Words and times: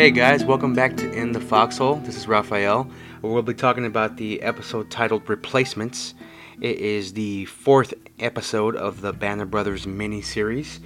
Hey 0.00 0.10
guys, 0.10 0.46
welcome 0.46 0.72
back 0.72 0.96
to 0.96 1.12
In 1.12 1.32
the 1.32 1.40
Foxhole. 1.40 1.96
This 1.96 2.16
is 2.16 2.26
Raphael. 2.26 2.90
We'll 3.20 3.42
be 3.42 3.52
talking 3.52 3.84
about 3.84 4.16
the 4.16 4.40
episode 4.40 4.90
titled 4.90 5.28
Replacements. 5.28 6.14
It 6.58 6.78
is 6.78 7.12
the 7.12 7.44
fourth 7.44 7.92
episode 8.18 8.76
of 8.76 9.02
the 9.02 9.12
Band 9.12 9.42
of 9.42 9.50
Brothers 9.50 9.86
mini 9.86 10.22
series 10.22 10.80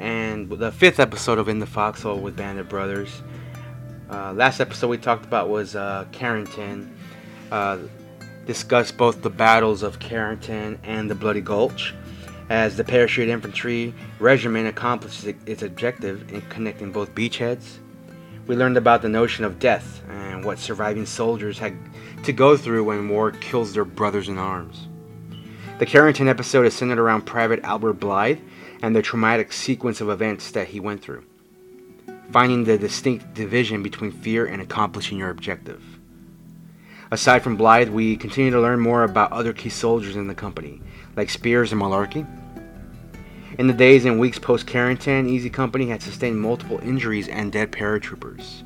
and 0.00 0.50
the 0.50 0.72
fifth 0.72 0.98
episode 0.98 1.38
of 1.38 1.48
In 1.48 1.60
the 1.60 1.66
Foxhole 1.66 2.18
with 2.18 2.36
Band 2.36 2.58
of 2.58 2.68
Brothers. 2.68 3.22
Uh, 4.10 4.32
last 4.32 4.58
episode 4.58 4.88
we 4.88 4.98
talked 4.98 5.24
about 5.24 5.48
was 5.48 5.76
uh, 5.76 6.06
Carentan. 6.10 6.90
Uh, 7.52 7.78
discussed 8.44 8.96
both 8.96 9.22
the 9.22 9.30
battles 9.30 9.84
of 9.84 10.00
Carentan 10.00 10.78
and 10.82 11.08
the 11.08 11.14
Bloody 11.14 11.42
Gulch 11.42 11.94
as 12.50 12.76
the 12.76 12.82
Parachute 12.82 13.28
Infantry 13.28 13.94
Regiment 14.18 14.66
accomplishes 14.66 15.36
its 15.46 15.62
objective 15.62 16.32
in 16.32 16.40
connecting 16.48 16.90
both 16.90 17.14
beachheads. 17.14 17.78
We 18.48 18.56
learned 18.56 18.78
about 18.78 19.02
the 19.02 19.10
notion 19.10 19.44
of 19.44 19.58
death 19.58 20.02
and 20.08 20.42
what 20.42 20.58
surviving 20.58 21.04
soldiers 21.04 21.58
had 21.58 21.76
to 22.24 22.32
go 22.32 22.56
through 22.56 22.84
when 22.84 23.06
war 23.06 23.30
kills 23.30 23.74
their 23.74 23.84
brothers 23.84 24.30
in 24.30 24.38
arms. 24.38 24.88
The 25.78 25.84
Carentan 25.84 26.28
episode 26.28 26.64
is 26.64 26.72
centered 26.72 26.98
around 26.98 27.26
Private 27.26 27.60
Albert 27.62 28.00
Blythe 28.00 28.38
and 28.80 28.96
the 28.96 29.02
traumatic 29.02 29.52
sequence 29.52 30.00
of 30.00 30.08
events 30.08 30.50
that 30.52 30.68
he 30.68 30.80
went 30.80 31.02
through, 31.02 31.24
finding 32.32 32.64
the 32.64 32.78
distinct 32.78 33.34
division 33.34 33.82
between 33.82 34.12
fear 34.12 34.46
and 34.46 34.62
accomplishing 34.62 35.18
your 35.18 35.28
objective. 35.28 35.82
Aside 37.10 37.42
from 37.42 37.58
Blythe, 37.58 37.90
we 37.90 38.16
continue 38.16 38.50
to 38.50 38.60
learn 38.62 38.80
more 38.80 39.04
about 39.04 39.30
other 39.30 39.52
key 39.52 39.68
soldiers 39.68 40.16
in 40.16 40.26
the 40.26 40.34
company, 40.34 40.80
like 41.16 41.28
Spears 41.28 41.70
and 41.70 41.82
Malarkey. 41.82 42.26
In 43.58 43.66
the 43.66 43.72
days 43.72 44.04
and 44.04 44.20
weeks 44.20 44.38
post 44.38 44.66
Carentan, 44.68 45.28
Easy 45.28 45.50
Company 45.50 45.88
had 45.88 46.00
sustained 46.00 46.40
multiple 46.40 46.78
injuries 46.78 47.26
and 47.26 47.50
dead 47.50 47.72
paratroopers. 47.72 48.62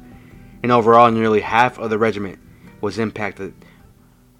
And 0.62 0.70
overall, 0.70 1.10
nearly 1.10 1.40
half 1.40 1.78
of 1.78 1.88
the 1.88 1.96
regiment 1.96 2.38
was 2.82 2.98
impacted, 2.98 3.54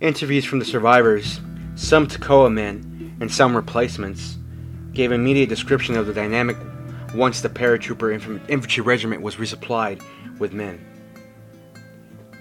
Interviews 0.00 0.44
from 0.44 0.60
the 0.60 0.64
survivors, 0.64 1.40
some 1.76 2.06
Toccoa 2.06 2.52
men, 2.52 3.16
and 3.20 3.30
some 3.30 3.54
replacements, 3.54 4.38
gave 4.92 5.12
immediate 5.12 5.48
description 5.48 5.96
of 5.96 6.06
the 6.06 6.14
dynamic 6.14 6.56
once 7.14 7.42
the 7.42 7.48
paratrooper 7.48 8.12
infantry 8.48 8.82
regiment 8.82 9.22
was 9.22 9.36
resupplied 9.36 10.02
with 10.38 10.52
men. 10.52 10.84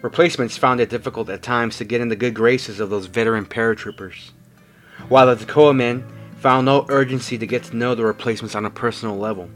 Replacements 0.02 0.58
found 0.58 0.80
it 0.80 0.90
difficult 0.90 1.30
at 1.30 1.44
times 1.44 1.78
to 1.78 1.84
get 1.84 2.02
in 2.02 2.08
the 2.08 2.16
good 2.16 2.34
graces 2.34 2.80
of 2.80 2.90
those 2.90 3.08
veteran 3.08 3.46
paratroopers, 3.46 4.32
while 5.10 5.28
the 5.28 5.46
Toccoa 5.46 5.76
men 5.76 6.08
found 6.38 6.66
no 6.66 6.86
urgency 6.90 7.38
to 7.38 7.46
get 7.46 7.64
to 7.64 7.76
know 7.76 7.94
the 7.94 8.06
replacements 8.06 8.56
on 8.56 8.66
a 8.66 8.70
personal 8.70 9.18
level. 9.18 9.50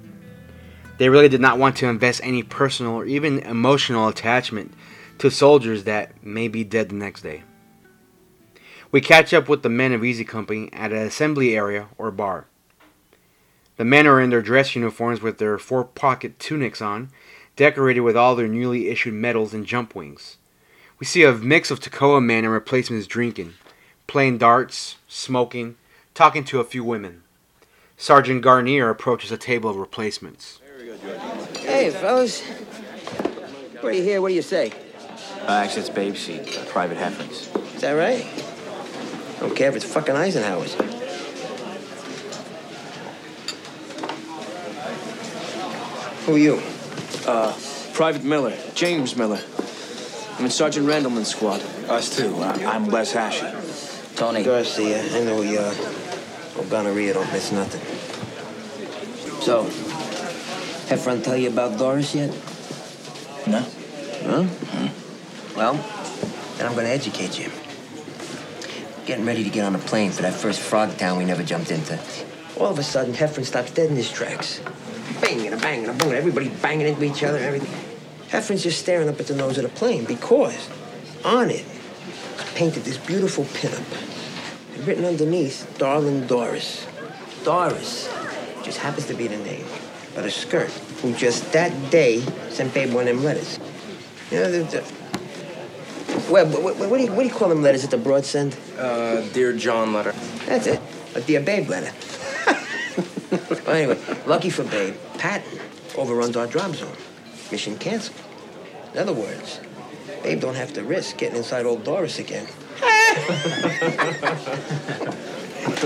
They 0.97 1.07
really 1.07 1.29
did 1.29 1.40
not 1.40 1.57
want 1.57 1.78
to 1.78 1.88
invest 1.88 2.19
any 2.22 2.44
personal 2.44 2.96
or 2.96 3.06
even 3.06 3.40
emotional 3.40 4.09
attachment 4.09 4.73
to 5.19 5.31
soldiers 5.31 5.85
that 5.85 6.22
may 6.23 6.50
be 6.50 6.66
dead 6.66 6.90
the 6.90 6.96
next 6.96 7.22
day. 7.22 7.44
We 8.92 9.02
catch 9.02 9.36
up 9.36 9.48
with 9.48 9.62
the 9.62 9.70
men 9.70 9.94
of 9.94 10.04
Easy 10.04 10.24
Company 10.24 10.70
at 10.74 10.92
an 10.92 10.98
assembly 10.98 11.56
area 11.56 11.90
or 11.98 12.10
bar. 12.10 12.48
The 13.78 13.86
men 13.86 14.08
are 14.08 14.20
in 14.20 14.32
their 14.32 14.42
dress 14.42 14.76
uniforms 14.76 15.22
with 15.22 15.38
their 15.38 15.60
four 15.60 15.84
pocket 15.84 16.40
tunics 16.40 16.82
on, 16.82 17.10
decorated 17.56 18.02
with 18.02 18.18
all 18.18 18.36
their 18.36 18.48
newly 18.48 18.90
issued 18.90 19.14
medals 19.14 19.54
and 19.54 19.66
jump 19.66 19.94
wings. 19.94 20.38
We 20.98 21.06
see 21.06 21.24
a 21.24 21.34
mix 21.34 21.70
of 21.70 21.80
Toccoa 21.80 22.24
men 22.24 22.46
and 22.46 22.52
replacements 22.52 23.06
drinking, 23.06 23.54
playing 24.08 24.40
darts, 24.40 24.98
smoking, 25.08 25.76
talking 26.16 26.44
to 26.46 26.60
a 26.60 26.66
few 26.66 26.84
women. 26.84 27.22
Sergeant 27.96 28.44
Guarnere 28.44 28.90
approaches 28.90 29.32
a 29.32 29.38
table 29.38 29.70
of 29.70 29.76
replacements. 29.76 30.62
Hey, 31.60 31.92
fellas. 31.92 32.42
What 33.82 33.92
do 33.92 33.98
you 33.98 34.04
hear? 34.04 34.20
What 34.20 34.30
do 34.30 34.36
you 34.36 34.42
say? 34.42 34.74
Uh, 35.44 35.52
actually, 35.52 35.82
it's 35.82 35.90
Babe 35.90 36.16
Seat, 36.16 36.58
uh, 36.58 36.66
Private 36.66 36.98
Heffron's. 36.98 37.76
Is 37.76 37.82
that 37.82 37.94
right? 37.94 38.49
Don't 39.40 39.56
care 39.56 39.70
if 39.70 39.76
it's 39.76 39.86
fucking 39.86 40.16
Eisenhower's. 40.16 40.74
Who 46.26 46.36
are 46.36 46.38
you? 46.38 46.62
Uh, 47.26 47.58
Private 47.94 48.24
Miller, 48.24 48.54
James 48.76 49.16
Miller. 49.16 49.40
I'm 50.38 50.46
in 50.46 50.52
Sergeant 50.52 50.88
Randleman's 50.88 51.30
squad. 51.30 51.62
Us 51.90 52.16
too. 52.16 52.36
I- 52.38 52.66
I'm 52.66 52.86
Les 52.88 53.12
Hashey. 53.14 54.16
Tony. 54.16 54.44
Garcia. 54.44 55.02
I 55.02 55.24
know 55.24 55.42
you, 55.42 55.58
uh, 55.60 55.74
oh, 55.74 56.64
Guarnere 56.70 57.14
don't 57.14 57.32
miss 57.32 57.52
nothing. 57.52 57.82
So, 59.42 59.64
Heffron 60.90 61.24
tell 61.24 61.38
you 61.38 61.48
about 61.50 61.78
Doris 61.78 62.14
yet? 62.14 62.30
No? 63.48 63.66
Huh? 64.26 64.46
Well, 65.56 65.74
then 66.58 66.68
I'm 66.68 66.76
gonna 66.76 66.90
educate 66.90 67.40
you. 67.40 67.50
Getting 69.09 69.25
ready 69.25 69.44
to 69.44 69.50
get 69.50 69.66
on 69.66 69.74
a 69.74 69.80
plane 69.80 70.12
for 70.12 70.22
that 70.22 70.36
first 70.36 70.59
frog 70.59 70.96
town 70.97 71.18
we 71.18 71.25
never 71.25 71.42
jumped 71.42 71.72
into. 71.72 72.00
All 72.59 72.68
of 72.68 72.78
a 72.78 72.84
sudden, 72.84 73.12
Heffron 73.12 73.44
stops 73.44 73.72
dead 73.72 73.90
in 73.90 73.96
his 73.96 74.12
tracks. 74.12 74.62
Bang 75.20 75.47
and 75.47 75.56
a 75.56 75.58
bang 75.58 75.84
and 75.84 75.90
a 75.90 75.94
boom, 75.96 76.14
everybody 76.14 76.50
banging 76.50 76.86
into 76.86 77.03
each 77.03 77.24
other 77.24 77.38
and 77.38 77.46
everything. 77.47 77.74
Heffron's 78.28 78.62
just 78.62 78.78
staring 78.80 79.09
up 79.09 79.20
at 79.20 79.25
the 79.25 79.36
nose 79.36 79.58
of 79.58 79.64
the 79.64 79.70
plane 79.70 80.06
because 80.06 80.70
on 81.25 81.50
it, 81.50 81.66
painted 82.53 82.84
this 82.84 83.00
beautiful 83.00 83.46
pinup. 83.46 84.75
And 84.75 84.86
written 84.86 85.06
underneath, 85.06 85.76
Darling 85.80 86.28
Doris. 86.28 86.86
Doris 87.44 88.14
just 88.62 88.78
happens 88.78 89.08
to 89.08 89.16
be 89.16 89.26
the 89.26 89.38
name. 89.38 89.66
of 90.18 90.24
a 90.24 90.30
skirt, 90.30 90.70
who 91.02 91.16
just 91.16 91.52
that 91.53 91.72
day 91.90 92.22
sent 92.50 92.76
Babe 92.76 92.94
one 92.94 93.08
of 93.08 93.16
them 93.16 93.26
letters. 93.26 93.59
You 94.30 94.38
know, 94.38 94.52
the, 94.52 94.64
the, 94.66 94.99
well, 96.29 96.45
what, 96.47 96.63
what, 96.63 96.90
what, 96.90 96.97
do 96.97 97.03
you, 97.03 97.12
what 97.12 97.23
do 97.23 97.28
you 97.28 97.34
call 97.34 97.50
them 97.50 97.62
letters 97.62 97.84
at 97.84 97.91
the 97.91 97.97
broad 97.97 98.25
send? 98.25 98.56
Uh, 98.78 99.22
Dear 99.29 99.53
John 99.53 99.94
letter. 99.94 100.13
That's 100.45 100.67
it. 100.67 100.79
A 101.16 101.22
Dear 101.22 101.41
Babe 101.41 101.67
letter. 101.70 101.91
well, 103.66 103.76
anyway, 103.76 103.97
lucky 104.26 104.49
for 104.49 104.64
Babe, 104.64 104.96
Patton 105.17 105.59
overruns 105.97 106.37
our 106.37 106.47
drop 106.47 106.76
zone. 106.76 106.96
Mission 107.52 107.78
canceled. 107.78 108.17
In 108.93 108.99
other 108.99 109.14
words, 109.14 109.59
Babe 110.23 110.40
don't 110.40 110.55
have 110.55 110.73
to 110.73 110.84
risk 110.84 111.17
getting 111.17 111.37
inside 111.37 111.66
old 111.66 111.84
Doris 111.84 112.20
again. 112.20 112.47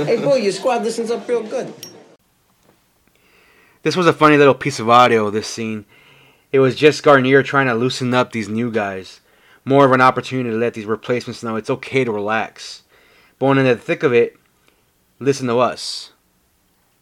hey, 0.06 0.18
boy, 0.22 0.36
your 0.36 0.52
squad 0.52 0.84
listens 0.84 1.10
up 1.12 1.28
real 1.28 1.44
good. 1.44 1.74
This 3.84 3.96
was 3.96 4.08
a 4.08 4.14
funny 4.14 4.38
little 4.38 4.54
piece 4.54 4.80
of 4.80 4.90
audio, 4.90 5.30
this 5.30 5.48
scene. 5.48 5.86
It 6.52 6.60
was 6.60 6.76
just 6.76 7.04
Guarnere 7.04 7.44
trying 7.44 7.68
to 7.68 7.74
loosen 7.74 8.14
up 8.14 8.32
these 8.32 8.48
new 8.48 8.72
guys. 8.72 9.20
More 9.66 9.86
of 9.86 9.92
an 9.92 10.02
opportunity 10.02 10.50
to 10.50 10.56
let 10.56 10.74
these 10.74 10.86
replacements 10.86 11.44
know 11.44 11.56
it's 11.56 11.70
okay 11.70 12.04
to 12.04 12.12
relax. 12.12 12.84
But 13.40 13.48
when 13.48 13.58
in 13.58 13.66
the 13.66 13.76
thick 13.76 14.04
of 14.04 14.14
it, 14.14 14.38
listen 15.20 15.48
to 15.48 15.60
us. 15.60 16.12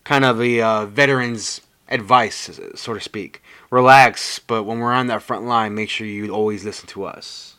Kind 0.03 0.25
of 0.25 0.41
a 0.41 0.61
uh, 0.61 0.85
veteran's 0.85 1.61
advice, 1.87 2.59
so 2.75 2.93
to 2.93 2.99
speak. 2.99 3.41
Relax, 3.69 4.39
but 4.39 4.63
when 4.63 4.79
we're 4.79 4.93
on 4.93 5.07
that 5.07 5.21
front 5.21 5.45
line, 5.45 5.75
make 5.75 5.89
sure 5.89 6.07
you 6.07 6.29
always 6.29 6.63
listen 6.63 6.87
to 6.87 7.03
us. 7.03 7.55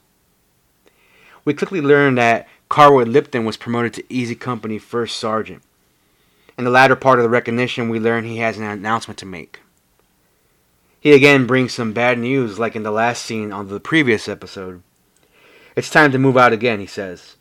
We 1.44 1.54
quickly 1.54 1.80
learned 1.80 2.18
that 2.18 2.48
Carwood 2.68 3.08
Lipton 3.08 3.44
was 3.44 3.56
promoted 3.56 3.94
to 3.94 4.04
Easy 4.08 4.34
Company 4.34 4.78
First 4.78 5.16
Sergeant. 5.16 5.62
In 6.56 6.64
the 6.64 6.70
latter 6.70 6.96
part 6.96 7.18
of 7.18 7.22
the 7.24 7.28
recognition, 7.28 7.88
we 7.88 7.98
learn 7.98 8.24
he 8.24 8.38
has 8.38 8.56
an 8.56 8.64
announcement 8.64 9.18
to 9.18 9.26
make. 9.26 9.60
He 11.00 11.12
again 11.12 11.46
brings 11.46 11.72
some 11.72 11.92
bad 11.92 12.18
news, 12.18 12.58
like 12.58 12.76
in 12.76 12.84
the 12.84 12.92
last 12.92 13.24
scene 13.24 13.52
on 13.52 13.68
the 13.68 13.80
previous 13.80 14.28
episode. 14.28 14.82
It's 15.74 15.90
time 15.90 16.12
to 16.12 16.18
move 16.18 16.36
out 16.36 16.52
again, 16.52 16.80
he 16.80 16.86
says. 16.86 17.36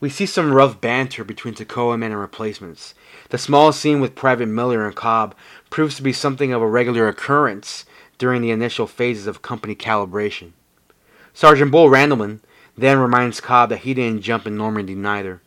We 0.00 0.08
see 0.08 0.26
some 0.26 0.52
rough 0.52 0.80
banter 0.80 1.24
between 1.24 1.54
Toccoa 1.54 1.98
men 1.98 2.12
and 2.12 2.20
replacements. 2.20 2.94
The 3.30 3.38
small 3.38 3.72
scene 3.72 4.00
with 4.00 4.14
Private 4.14 4.46
Miller 4.46 4.86
and 4.86 4.94
Cobb 4.94 5.34
proves 5.70 5.96
to 5.96 6.02
be 6.02 6.12
something 6.12 6.52
of 6.52 6.62
a 6.62 6.66
regular 6.66 7.08
occurrence 7.08 7.84
during 8.16 8.40
the 8.40 8.50
initial 8.50 8.86
phases 8.86 9.26
of 9.26 9.42
company 9.42 9.74
calibration. 9.74 10.52
Sergeant 11.34 11.70
Bull 11.70 11.88
Randleman 11.88 12.40
then 12.76 12.98
reminds 12.98 13.40
Cobb 13.40 13.70
that 13.70 13.80
he 13.80 13.92
didn't 13.92 14.22
jump 14.22 14.46
in 14.46 14.56
Normandy 14.56 14.94
neither. 14.94 15.42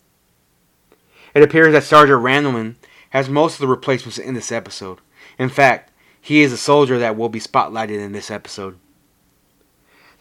It 1.34 1.44
appears 1.44 1.72
that 1.72 1.84
Sergeant 1.84 2.22
Randleman 2.22 2.76
has 3.12 3.30
most 3.30 3.54
of 3.54 3.60
the 3.60 3.68
replacements 3.68 4.18
in 4.18 4.34
this 4.34 4.52
episode. 4.52 5.00
In 5.40 5.50
fact, 5.50 5.92
he 6.20 6.42
is 6.42 6.52
a 6.52 6.58
soldier 6.58 7.00
that 7.00 7.16
will 7.16 7.30
be 7.30 7.40
spotlighted 7.40 8.00
in 8.00 8.12
this 8.12 8.30
episode. 8.30 8.78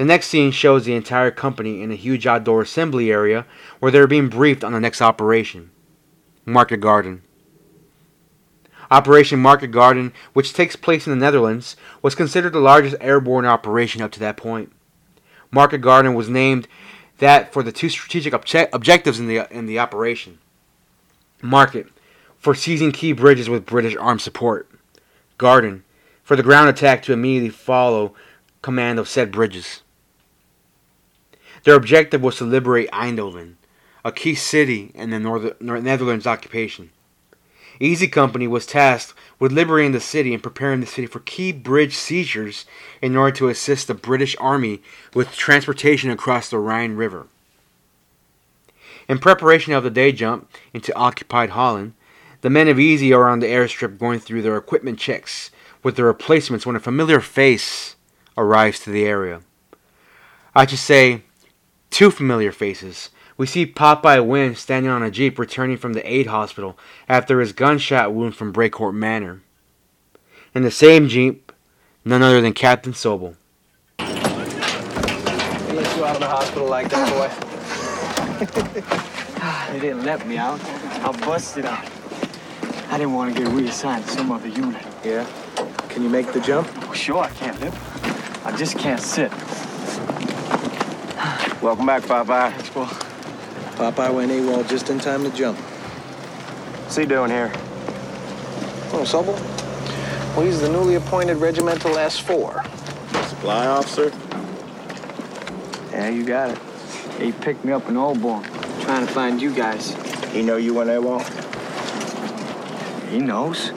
The 0.01 0.07
next 0.07 0.29
scene 0.29 0.51
shows 0.51 0.87
the 0.87 0.95
entire 0.95 1.31
company 1.31 1.83
in 1.83 1.93
a 1.93 1.95
huge 1.95 2.27
outdoor 2.27 2.63
assembly 2.63 3.13
area 3.13 3.45
where 3.81 3.93
they're 3.93 4.07
being 4.07 4.31
briefed 4.31 4.65
on 4.65 4.73
the 4.73 4.81
next 4.81 5.03
operation 5.03 5.73
Market 6.47 6.79
Garden. 6.79 7.21
Operation 8.91 9.39
Market 9.39 9.67
Garden, 9.67 10.15
which 10.33 10.55
takes 10.55 10.75
place 10.75 11.07
in 11.07 11.11
the 11.13 11.23
Netherlands, 11.23 11.77
was 12.01 12.15
considered 12.15 12.55
the 12.55 12.61
largest 12.61 12.97
airborne 12.99 13.45
operation 13.45 14.01
up 14.01 14.11
to 14.13 14.21
that 14.21 14.39
point. 14.39 14.73
Market 15.51 15.83
Garden 15.83 16.15
was 16.15 16.31
named 16.31 16.67
that 17.19 17.53
for 17.53 17.63
the 17.63 17.71
two 17.71 17.91
strategic 17.91 18.33
obje- 18.33 18.71
objectives 18.73 19.21
in 19.21 19.27
the 19.27 19.47
in 19.55 19.67
the 19.67 19.79
operation. 19.79 20.39
Market 21.43 21.89
for 22.39 22.55
seizing 22.55 22.91
key 22.91 23.13
bridges 23.13 23.51
with 23.51 23.67
British 23.67 23.97
armed 23.97 24.23
support. 24.23 24.67
Garden 25.37 25.85
for 26.23 26.37
the 26.37 26.43
ground 26.43 26.71
attack 26.71 27.03
to 27.03 27.13
immediately 27.13 27.51
follow 27.51 28.15
command 28.63 28.99
of 28.99 29.07
said 29.07 29.31
bridges. 29.31 29.83
Their 31.65 31.75
objective 31.75 32.23
was 32.23 32.37
to 32.37 32.45
liberate 32.45 32.91
Eindhoven, 32.91 33.55
a 34.05 34.13
key 34.13 34.35
city 34.35 34.93
in 34.95 35.11
the 35.11 35.19
North- 35.19 35.61
Netherlands 35.61 36.27
occupation. 36.27 36.91
Easy 37.79 38.09
Company 38.09 38.47
was 38.47 38.67
tasked 38.67 39.15
with 39.39 39.53
liberating 39.53 39.93
the 39.93 40.01
city 40.01 40.35
and 40.35 40.43
preparing 40.43 40.81
the 40.81 40.87
city 40.87 41.07
for 41.07 41.21
key 41.21 41.51
bridge 41.51 41.97
seizures 41.97 42.67
in 43.01 43.17
order 43.17 43.35
to 43.37 43.49
assist 43.49 43.89
the 43.89 43.95
British 43.95 44.37
Army 44.39 44.83
with 45.15 45.35
transportation 45.35 46.11
across 46.11 46.51
the 46.51 46.59
Rhine 46.59 46.95
River. 46.95 47.27
In 49.09 49.19
preparation 49.19 49.73
of 49.73 49.83
the 49.83 49.91
day 49.91 50.13
jump 50.13 50.51
into 50.75 50.95
occupied 50.95 51.51
Holland, 51.51 51.95
the 52.43 52.51
men 52.51 52.69
of 52.69 52.79
Easy 52.79 53.13
are 53.13 53.29
on 53.29 53.41
the 53.41 53.47
airstrip 53.47 53.99
going 53.99 54.21
through 54.21 54.43
their 54.43 54.57
equipment 54.57 54.99
checks 54.99 55.51
with 55.83 55.97
their 55.97 56.07
replacements 56.07 56.67
when 56.67 56.77
a 56.77 56.81
familiar 56.81 57.21
face 57.21 57.97
arrives 58.37 58.79
to 58.81 58.91
the 58.91 59.05
area. 59.05 59.41
I 60.55 60.67
should 60.67 60.79
say, 60.79 61.23
two 61.91 62.11
familiar 62.11 62.53
faces 62.53 63.11
we 63.41 63.47
see 63.47 63.65
Popeye 63.65 64.23
Wynn 64.23 64.55
standing 64.55 64.93
on 64.93 65.03
a 65.03 65.11
jeep 65.11 65.39
returning 65.39 65.79
from 65.79 65.95
the 65.95 66.07
aid 66.07 66.27
hospital 66.27 66.79
after 67.09 67.41
his 67.41 67.55
gunshot 67.55 68.13
wound 68.13 68.37
from 68.37 68.53
Brécourt 68.53 68.93
Manor. 68.93 69.41
In 70.55 70.63
the 70.63 70.71
same 70.71 71.09
jeep, 71.09 71.51
none 72.05 72.21
other 72.21 72.43
than 72.43 72.53
Captain 72.53 72.93
Sobel. 72.93 73.37
They 73.97 74.05
let 75.73 75.97
you 75.97 76.05
out 76.05 76.17
of 76.17 76.21
the 76.21 76.29
hospital 76.29 76.69
like 76.69 76.91
that, 76.91 77.09
boy. 77.15 77.31
they 79.73 79.81
didn't 79.81 80.05
let 80.05 80.29
me 80.29 80.37
out. 80.37 80.61
I 80.63 81.11
busted 81.25 81.65
out. 81.65 81.89
I 82.91 82.99
didn't 82.99 83.15
want 83.15 83.35
to 83.35 83.43
get 83.43 83.51
reassigned 83.55 84.05
to 84.05 84.11
some 84.11 84.31
other 84.33 84.49
unit. 84.49 84.85
Yeah? 85.03 85.27
Can 85.89 86.03
you 86.03 86.11
make 86.11 86.31
the 86.35 86.43
jump? 86.43 86.71
Well, 86.77 86.93
sure, 86.93 87.23
I 87.23 87.31
can't 87.31 87.59
live. 87.59 88.45
I 88.45 88.55
just 88.55 88.77
can't 88.77 89.01
sit. 89.01 89.33
Welcome 91.63 91.85
back, 91.85 92.05
Popeye. 92.05 92.53
Thanks, 92.53 92.71
Bull. 92.71 92.87
Popeye 92.87 94.15
went 94.15 94.33
AWOL 94.33 94.67
just 94.67 94.89
in 94.89 94.99
time 94.99 95.25
to 95.25 95.31
jump. 95.31 95.59
What's 95.59 96.97
he 96.97 97.05
doing 97.05 97.31
here? 97.31 97.53
Oh, 98.95 99.05
Sobel? 99.05 99.39
Well, 100.35 100.47
he's 100.47 100.63
the 100.63 100.71
newly 100.71 100.95
appointed 100.95 101.37
Regimental 101.37 101.97
S4. 101.97 102.65
Supply 103.29 103.67
officer? 103.67 104.11
Yeah, 105.93 106.09
you 106.09 106.25
got 106.25 106.53
it. 106.53 106.59
He 107.21 107.31
picked 107.31 107.63
me 107.63 107.73
up 107.73 107.87
in 107.91 107.95
Aldbourne, 107.95 108.45
trying 108.81 109.07
to 109.07 109.13
find 109.13 109.43
you 109.43 109.55
guys. 109.55 109.93
He 110.33 110.41
know 110.41 110.57
you 110.57 110.73
went 110.73 110.89
AWOL? 110.89 111.21
He 113.11 113.19
knows. 113.19 113.73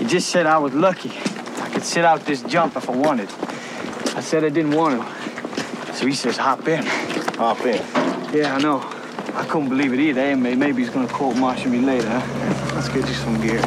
He 0.00 0.06
just 0.06 0.30
said 0.30 0.44
I 0.44 0.58
was 0.58 0.74
lucky. 0.74 1.12
I 1.62 1.70
could 1.72 1.84
sit 1.84 2.04
out 2.04 2.26
this 2.26 2.42
jump 2.42 2.74
if 2.74 2.90
I 2.90 2.96
wanted. 2.96 3.30
I 4.16 4.20
said 4.22 4.42
I 4.44 4.48
didn't 4.48 4.72
want 4.72 5.00
to. 5.00 5.19
So 6.00 6.06
he 6.06 6.14
says, 6.14 6.38
hop 6.38 6.66
in. 6.66 6.82
Hop 7.36 7.60
in. 7.60 7.76
Yeah, 8.34 8.56
I 8.56 8.58
know. 8.58 8.78
I 9.34 9.44
couldn't 9.46 9.68
believe 9.68 9.92
it 9.92 10.00
either. 10.00 10.22
Hey, 10.22 10.34
maybe 10.34 10.80
he's 10.80 10.88
gonna 10.88 11.06
court 11.06 11.36
martial 11.36 11.70
me 11.70 11.80
later, 11.80 12.08
huh? 12.08 12.74
Let's 12.74 12.88
get 12.88 13.06
you 13.06 13.12
some 13.12 13.38
gear. 13.38 13.60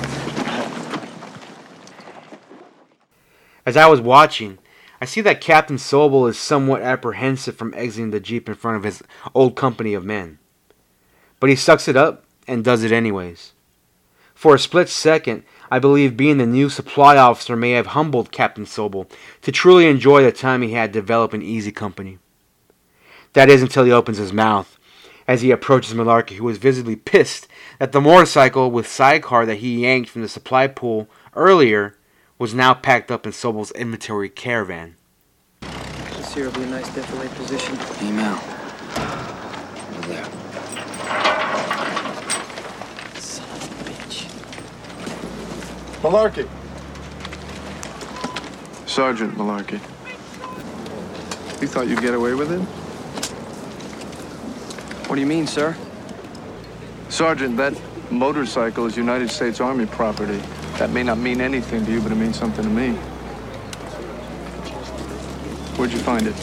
As 3.68 3.78
I 3.78 3.86
was 3.86 4.02
watching, 4.02 4.58
I 5.00 5.06
see 5.06 5.22
that 5.22 5.42
Captain 5.42 5.76
Sobel 5.76 6.28
is 6.28 6.40
somewhat 6.40 6.82
apprehensive 6.82 7.56
from 7.56 7.72
exiting 7.76 8.10
the 8.10 8.20
jeep 8.20 8.50
in 8.50 8.56
front 8.56 8.78
of 8.78 8.84
his 8.84 9.04
old 9.36 9.56
company 9.56 9.94
of 9.94 10.04
men. 10.04 10.40
But 11.40 11.52
he 11.52 11.56
sucks 11.56 11.88
it 11.88 11.96
up 11.96 12.26
and 12.48 12.64
does 12.64 12.84
it 12.84 12.92
anyways. 12.92 13.54
For 14.34 14.56
a 14.56 14.60
split 14.60 14.90
second, 14.90 15.44
I 15.70 15.78
believe 15.78 16.18
being 16.18 16.40
the 16.40 16.48
new 16.48 16.70
supply 16.70 17.16
officer 17.16 17.56
may 17.56 17.74
have 17.74 17.88
humbled 17.88 18.32
Captain 18.32 18.66
Sobel 18.66 19.08
to 19.44 19.52
truly 19.52 19.86
enjoy 19.86 20.24
the 20.24 20.32
time 20.32 20.64
he 20.64 20.72
had 20.72 20.92
developing 20.92 21.44
Easy 21.44 21.72
Company. 21.72 22.18
That 23.34 23.50
is 23.50 23.62
until 23.62 23.84
he 23.84 23.92
opens 23.92 24.18
his 24.18 24.32
mouth 24.32 24.78
as 25.28 25.42
he 25.42 25.52
approaches 25.52 25.94
Malarkey, 25.94 26.36
who 26.36 26.48
is 26.50 26.58
visibly 26.58 26.96
pissed 26.96 27.48
that 27.80 27.92
the 27.92 28.02
motorcycle 28.02 28.70
with 28.70 28.88
sidecar 28.88 29.46
that 29.46 29.56
he 29.56 29.84
yanked 29.84 30.10
from 30.10 30.22
the 30.22 30.28
supply 30.28 30.68
pool 30.68 31.08
earlier 31.36 31.98
was 32.38 32.54
now 32.54 32.74
packed 32.74 33.10
up 33.10 33.26
in 33.26 33.32
Sobel's 33.32 33.72
inventory 33.72 34.30
caravan. 34.30 34.96
This 35.62 36.34
here 36.34 36.46
will 36.46 36.54
be 36.54 36.64
a 36.64 36.68
nice 36.68 36.90
defilade 36.90 37.34
position. 37.36 37.74
Email. 38.06 38.38
Over 39.98 40.08
there. 40.08 40.26
Son 43.20 43.50
of 43.50 43.64
a 43.64 43.84
bitch. 43.90 44.28
Malarkey. 46.02 46.48
Sergeant 48.88 49.36
Malarkey. 49.36 49.80
You 51.62 51.68
thought 51.68 51.88
you'd 51.88 52.02
get 52.02 52.14
away 52.14 52.34
with 52.34 52.52
it? 52.52 52.83
What 55.08 55.16
do 55.16 55.22
you 55.22 55.28
mean, 55.28 55.46
sir? 55.46 55.76
Sergeant, 57.10 57.58
that 57.58 57.80
motorcycle 58.10 58.86
is 58.86 58.98
United 58.98 59.30
States 59.30 59.60
Army 59.62 59.86
property. 59.86 60.42
That 60.78 60.90
may 60.90 61.04
not 61.04 61.18
mean 61.18 61.42
anything 61.42 61.86
to 61.86 61.92
you, 61.92 62.02
but 62.02 62.12
it 62.12 62.16
means 62.16 62.40
something 62.40 62.64
to 62.64 62.70
me. 62.70 62.94
Where'd 65.76 65.92
you 65.92 66.00
find 66.00 66.26
it? 66.26 66.36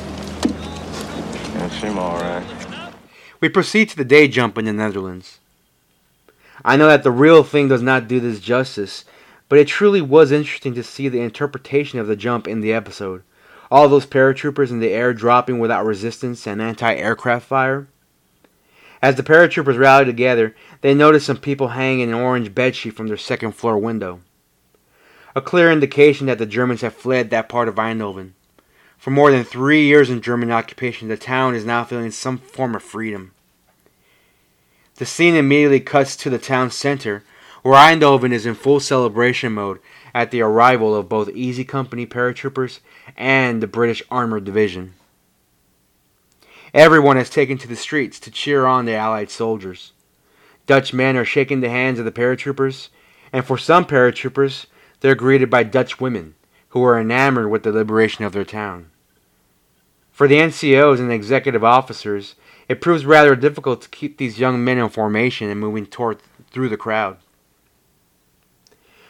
That 1.55 1.73
seem 1.81 1.99
all 1.99 2.21
right. 2.21 2.93
We 3.41 3.49
proceed 3.49 3.89
to 3.89 3.97
the 3.97 4.05
day 4.05 4.29
jump 4.29 4.59
in 4.59 4.67
the 4.67 4.73
Netherlands. 4.73 5.39
I 6.65 6.77
know 6.77 6.89
that 6.89 7.03
the 7.03 7.11
real 7.11 7.43
thing 7.43 7.69
does 7.69 7.83
not 7.83 8.07
do 8.07 8.21
this 8.21 8.39
justice, 8.39 9.05
but 9.49 9.59
it 9.59 9.67
truly 9.67 10.01
was 10.03 10.31
interesting 10.31 10.75
to 10.75 10.83
see 10.83 11.09
the 11.09 11.21
interpretation 11.21 11.99
of 11.99 12.07
the 12.07 12.17
jump 12.17 12.47
in 12.47 12.61
the 12.61 12.73
episode. 12.73 13.23
All 13.71 13.89
those 13.89 14.05
paratroopers 14.05 14.71
in 14.71 14.81
the 14.81 14.93
air 14.93 15.15
dropping 15.15 15.59
without 15.59 15.87
resistance 15.87 16.47
and 16.47 16.61
anti 16.61 16.95
aircraft 16.95 17.47
fire. 17.47 17.89
As 19.03 19.17
the 19.17 19.23
paratroopers 19.23 19.79
rallied 19.79 20.07
together, 20.07 20.55
they 20.83 20.95
noticed 20.95 21.27
some 21.27 21.39
people 21.39 21.69
hanging 21.69 22.09
an 22.09 22.15
orange 22.15 22.55
bedsheet 22.55 22.93
from 22.93 23.09
their 23.09 23.17
second 23.17 23.53
floor 23.53 23.79
window. 23.79 24.21
A 25.35 25.41
clear 25.41 25.71
indication 25.73 26.27
that 26.27 26.39
the 26.39 26.47
Germans 26.47 26.83
have 26.83 26.95
fled 26.95 27.31
that 27.31 27.49
part 27.49 27.69
of 27.69 27.77
Eindhoven. 27.77 28.33
For 28.99 29.11
more 29.11 29.31
than 29.31 29.45
three 29.45 29.87
years 29.87 30.11
in 30.11 30.21
German 30.21 30.51
occupation, 30.51 31.09
the 31.09 31.17
town 31.17 31.55
is 31.55 31.65
now 31.65 31.85
feeling 31.85 32.11
some 32.11 32.37
form 32.37 32.75
of 32.75 32.83
freedom. 32.83 33.33
The 34.97 35.07
scene 35.07 35.35
immediately 35.35 35.81
cuts 35.81 36.15
to 36.17 36.29
the 36.29 36.39
town 36.39 36.71
center, 36.71 37.25
where 37.63 37.75
Eindhoven 37.75 38.33
is 38.33 38.45
in 38.45 38.55
full 38.55 38.81
celebration 38.81 39.55
mode 39.55 39.79
at 40.15 40.31
the 40.31 40.43
arrival 40.43 40.95
of 40.95 41.09
both 41.09 41.31
Easy 41.31 41.65
Company 41.65 42.07
paratroopers 42.07 42.81
and 43.17 43.63
the 43.63 43.67
British 43.67 44.03
Armored 44.11 44.45
Division. 44.45 44.93
Everyone 46.73 47.17
has 47.17 47.31
taken 47.31 47.59
to 47.59 47.69
the 47.69 47.77
streets 47.77 48.21
to 48.21 48.31
cheer 48.31 48.65
on 48.65 48.85
the 48.85 48.95
Allied 48.95 49.31
soldiers. 49.31 49.93
Dutch 50.67 50.93
men 50.93 51.17
are 51.17 51.25
shaking 51.25 51.61
the 51.61 51.69
hands 51.69 51.99
of 51.99 52.05
the 52.05 52.13
paratroopers, 52.13 52.91
and 53.33 53.45
for 53.45 53.59
some 53.59 53.85
paratroopers, 53.85 54.67
they're 55.01 55.17
greeted 55.17 55.51
by 55.51 55.65
Dutch 55.65 56.01
women 56.01 56.35
who 56.69 56.85
are 56.85 57.01
enamored 57.01 57.51
with 57.51 57.65
the 57.65 57.73
liberation 57.73 58.25
of 58.25 58.33
their 58.33 58.45
town. 58.45 58.91
For 60.13 60.29
the 60.29 60.39
NCOs 60.39 61.01
and 61.01 61.11
executive 61.11 61.65
officers, 61.65 62.37
it 62.69 62.81
proves 62.81 63.05
rather 63.05 63.35
difficult 63.35 63.83
to 63.83 63.89
keep 63.89 64.19
these 64.19 64.39
young 64.39 64.63
men 64.63 64.79
in 64.79 64.89
formation 64.91 65.49
and 65.49 65.59
moving 65.59 65.87
toward 65.87 66.21
through 66.53 66.69
the 66.69 66.77
crowd. 66.77 67.17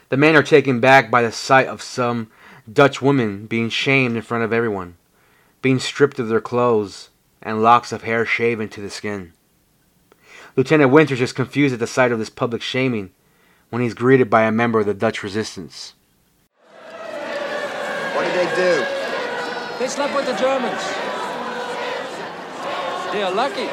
The 0.09 0.17
men 0.17 0.35
are 0.35 0.43
taken 0.43 0.81
back 0.81 1.11
by 1.11 1.21
the 1.23 1.33
sight 1.33 1.67
of 1.67 1.83
some 1.83 2.31
Dutch 2.73 3.03
women 3.03 3.47
being 3.47 3.69
shamed 3.69 4.17
in 4.17 4.23
front 4.23 4.45
of 4.45 4.53
everyone, 4.53 4.97
being 5.61 5.79
stripped 5.79 6.19
of 6.19 6.29
their 6.29 6.41
clothes, 6.41 7.11
and 7.43 7.63
locks 7.63 7.93
of 7.93 8.03
hair 8.03 8.25
shaven 8.25 8.69
to 8.69 8.81
the 8.81 8.91
skin. 8.91 9.33
Lieutenant 10.57 10.91
Winters 10.91 11.21
is 11.21 11.33
confused 11.33 11.73
at 11.73 11.81
the 11.81 11.87
sight 11.87 12.13
of 12.13 12.19
this 12.19 12.31
public 12.31 12.63
shaming 12.63 13.11
when 13.71 13.83
he's 13.83 13.95
greeted 13.95 14.29
by 14.29 14.43
a 14.43 14.53
member 14.53 14.81
of 14.81 14.87
the 14.87 14.95
Dutch 14.95 15.23
resistance. 15.23 15.95
What 18.15 18.25
did 18.25 18.35
they 18.35 18.57
do? 18.57 18.85
They 19.79 19.89
slept 19.89 20.15
with 20.15 20.27
the 20.27 20.37
Germans. 20.37 20.83
They 23.13 23.23
are 23.23 23.33
lucky. 23.33 23.69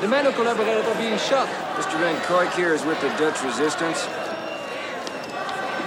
The 0.00 0.08
men 0.08 0.24
who 0.24 0.32
collaborated 0.32 0.84
are 0.84 0.94
being 0.94 1.18
shot. 1.18 1.48
Mr. 1.76 1.98
Van 1.98 2.20
Koik 2.22 2.54
here 2.54 2.72
is 2.72 2.84
with 2.84 3.00
the 3.00 3.08
Dutch 3.18 3.42
resistance. 3.42 4.06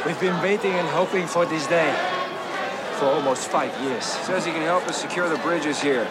We've 0.05 0.19
been 0.19 0.39
waiting 0.41 0.73
and 0.73 0.87
hoping 0.89 1.27
for 1.27 1.45
this 1.45 1.65
day 1.67 1.91
for 2.99 3.05
almost 3.05 3.47
five 3.47 3.71
years. 3.81 4.03
Says 4.03 4.45
he 4.45 4.51
can 4.51 4.61
help 4.61 4.87
us 4.87 5.01
secure 5.01 5.29
the 5.29 5.37
bridges 5.37 5.81
here. 5.81 6.07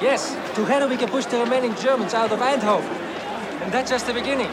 Yes, 0.00 0.36
together 0.54 0.86
we 0.88 0.96
can 0.96 1.08
push 1.08 1.26
the 1.26 1.38
remaining 1.38 1.74
Germans 1.76 2.14
out 2.14 2.30
of 2.30 2.38
Eindhoven. 2.38 2.84
And 3.62 3.72
that's 3.72 3.90
just 3.90 4.06
the 4.06 4.14
beginning. 4.14 4.46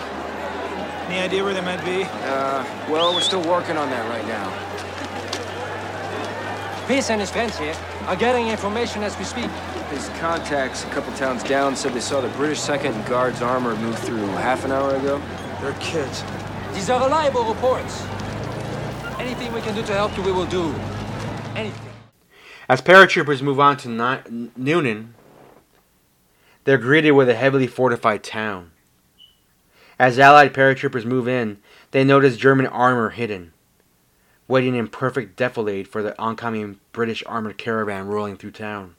Any 1.07 1.19
idea 1.19 1.43
where 1.43 1.53
they 1.53 1.61
might 1.61 1.85
be? 1.85 2.03
Uh, 2.03 2.65
well, 2.89 3.13
we're 3.13 3.21
still 3.21 3.43
working 3.47 3.77
on 3.77 3.89
that 3.91 4.09
right 4.09 4.25
now. 4.27 4.51
Pierce 6.87 7.11
and 7.11 7.21
his 7.21 7.29
friends 7.29 7.57
here 7.57 7.75
are 8.07 8.15
getting 8.15 8.47
information 8.47 9.03
as 9.03 9.17
we 9.19 9.23
speak. 9.23 9.49
His 9.91 10.09
contacts 10.19 10.83
a 10.83 10.87
couple 10.87 11.13
towns 11.13 11.43
down 11.43 11.75
said 11.75 11.93
they 11.93 11.99
saw 11.99 12.21
the 12.21 12.29
British 12.29 12.59
2nd 12.59 13.07
Guards 13.07 13.43
armor 13.43 13.75
move 13.75 13.97
through 13.99 14.25
half 14.37 14.65
an 14.65 14.71
hour 14.71 14.95
ago. 14.95 15.21
They're 15.61 15.73
kids. 15.73 16.23
These 16.73 16.89
are 16.89 17.03
reliable 17.03 17.43
reports. 17.45 18.03
Anything 19.19 19.53
we 19.53 19.61
can 19.61 19.75
do 19.75 19.83
to 19.83 19.93
help 19.93 20.17
you, 20.17 20.23
we 20.23 20.31
will 20.31 20.45
do. 20.47 20.73
Anything. 21.55 21.91
As 22.67 22.81
paratroopers 22.81 23.41
move 23.43 23.59
on 23.59 23.77
to 23.77 23.89
Ni- 23.89 24.49
Nuenen, 24.59 25.09
they're 26.65 26.77
greeted 26.77 27.11
with 27.11 27.29
a 27.29 27.35
heavily 27.35 27.67
fortified 27.67 28.23
town. 28.23 28.71
As 29.97 30.19
Allied 30.19 30.53
paratroopers 30.53 31.05
move 31.05 31.27
in, 31.27 31.59
they 31.91 32.03
notice 32.03 32.35
German 32.35 32.67
armor 32.67 33.11
hidden, 33.11 33.53
waiting 34.47 34.75
in 34.75 34.89
perfect 34.89 35.39
defilade 35.39 35.87
for 35.87 36.03
the 36.03 36.19
oncoming 36.19 36.79
British 36.91 37.23
armored 37.25 37.57
caravan 37.57 38.07
rolling 38.07 38.35
through 38.35 38.51
town. 38.51 38.95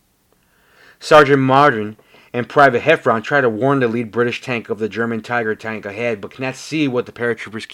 Sergeant 0.99 1.42
Martin 1.42 1.99
and 2.32 2.49
Private 2.49 2.82
Heffron 2.82 3.23
try 3.23 3.40
to 3.40 3.49
warn 3.49 3.80
the 3.80 3.88
lead 3.88 4.11
British 4.11 4.40
tank 4.40 4.70
of 4.70 4.78
the 4.78 4.88
German 4.88 5.20
Tiger 5.20 5.54
tank 5.54 5.85
ahead, 5.85 6.20
but 6.20 6.30
cannot 6.30 6.56
see 6.56 6.88
what 6.88 7.06
the 7.06 7.12
paratroopers 7.12 7.66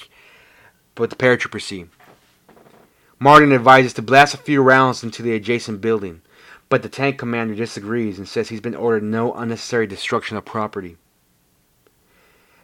what 0.96 1.10
the 1.10 1.16
paratroopers 1.16 1.62
see. 1.62 1.86
Martin 3.18 3.52
advises 3.52 3.92
to 3.94 4.02
blast 4.02 4.34
a 4.34 4.38
few 4.38 4.60
rounds 4.60 5.02
into 5.02 5.22
the 5.22 5.32
adjacent 5.32 5.80
building, 5.80 6.22
but 6.72 6.82
the 6.82 6.88
tank 6.88 7.18
commander 7.18 7.54
disagrees 7.54 8.16
and 8.16 8.26
says 8.26 8.48
he's 8.48 8.62
been 8.62 8.74
ordered 8.74 9.02
no 9.02 9.34
unnecessary 9.34 9.86
destruction 9.86 10.38
of 10.38 10.44
property. 10.46 10.96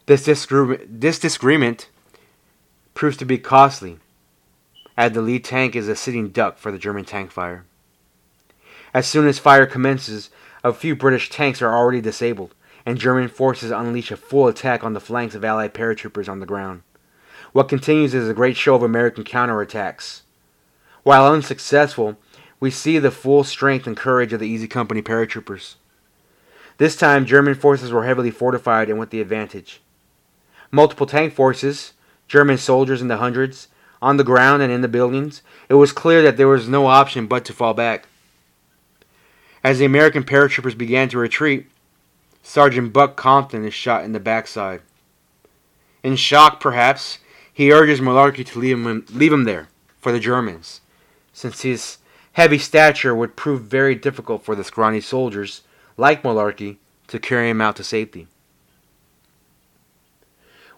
This, 0.07 0.25
disagreement, 0.25 1.03
this 1.03 1.19
disagreement 1.19 1.91
proves 2.95 3.19
to 3.19 3.27
be 3.27 3.37
costly, 3.37 3.99
as 4.97 5.13
the 5.13 5.21
lead 5.21 5.45
tank 5.45 5.77
is 5.77 5.89
a 5.89 5.95
sitting 5.95 6.31
duck 6.31 6.57
for 6.57 6.73
the 6.73 6.79
German 6.79 7.05
tank 7.05 7.31
fire. 7.31 7.67
As 8.95 9.07
soon 9.07 9.29
as 9.29 9.39
fire 9.39 9.67
commences, 9.67 10.31
a 10.65 10.73
few 10.73 10.97
British 10.97 11.29
tanks 11.29 11.61
are 11.61 11.77
already 11.77 12.01
disabled, 12.01 12.55
and 12.87 12.97
German 12.97 13.29
forces 13.29 13.71
unleash 13.71 14.11
a 14.11 14.17
full 14.17 14.49
attack 14.49 14.83
on 14.83 14.95
the 14.95 15.01
flanks 15.01 15.35
of 15.35 15.45
Allied 15.45 15.75
paratroopers 15.75 16.31
on 16.31 16.41
the 16.41 16.47
ground. 16.47 16.81
What 17.53 17.69
continues 17.69 18.15
is 18.15 18.27
a 18.27 18.33
great 18.33 18.57
show 18.57 18.75
of 18.75 18.83
American 18.83 19.25
counterattacks. 19.25 20.23
While 21.03 21.31
unsuccessful, 21.31 22.17
we 22.61 22.71
see 22.71 22.99
the 22.99 23.11
full 23.11 23.45
strength 23.45 23.87
and 23.87 23.97
courage 23.97 24.33
of 24.33 24.41
the 24.41 24.49
Easy 24.49 24.69
Company 24.69 25.03
paratroopers. 25.03 25.75
This 26.79 26.97
time, 26.97 27.27
German 27.27 27.55
forces 27.55 27.93
were 27.93 28.05
heavily 28.05 28.31
fortified 28.31 28.89
and 28.89 28.99
with 28.99 29.11
the 29.11 29.21
advantage. 29.21 29.81
Multiple 30.71 31.07
tank 31.07 31.35
forces, 31.35 31.93
German 32.29 32.59
soldiers 32.59 33.03
in 33.03 33.09
the 33.09 33.17
hundreds, 33.17 33.69
on 34.01 34.17
the 34.17 34.25
ground 34.25 34.63
and 34.63 34.73
in 34.73 34.81
the 34.81 34.89
buildings, 34.89 35.43
it 35.69 35.75
was 35.75 35.93
clear 35.93 36.23
that 36.23 36.37
there 36.37 36.47
was 36.47 36.69
no 36.69 36.87
option 36.87 37.27
but 37.27 37.45
to 37.47 37.53
fall 37.53 37.75
back. 37.75 38.07
As 39.65 39.79
the 39.79 39.85
American 39.85 40.23
paratroopers 40.23 40.79
began 40.79 41.09
to 41.09 41.19
retreat, 41.19 41.67
Sergeant 42.43 42.93
Buck 42.93 43.17
Compton 43.17 43.65
is 43.65 43.75
shot 43.75 44.05
in 44.05 44.13
the 44.13 44.21
backside. 44.21 44.83
In 46.03 46.15
shock, 46.15 46.61
perhaps, 46.61 47.19
he 47.53 47.73
urges 47.73 48.01
Malarkey 48.01 48.47
to 48.47 48.59
leave 48.61 48.79
him, 48.79 49.05
leave 49.11 49.33
him 49.33 49.45
there 49.45 49.69
for 50.01 50.13
the 50.13 50.21
Germans, 50.21 50.81
since 51.33 51.63
his 51.63 51.99
heavy 52.39 52.57
stature 52.57 53.17
would 53.17 53.35
prove 53.35 53.63
very 53.63 53.97
difficult 53.97 54.45
for 54.45 54.55
the 54.55 54.63
scrawny 54.63 55.01
soldiers, 55.01 55.63
like 55.97 56.23
Malarkey, 56.23 56.77
to 57.09 57.19
carry 57.19 57.51
him 57.51 57.61
out 57.61 57.75
to 57.75 57.83
safety. 57.83 58.29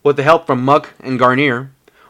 With 0.02 0.16
the 0.16 0.22
help 0.22 0.46
from 0.46 0.64
Muck 0.64 0.94
and 1.00 1.20
Guarnere, 1.20 1.68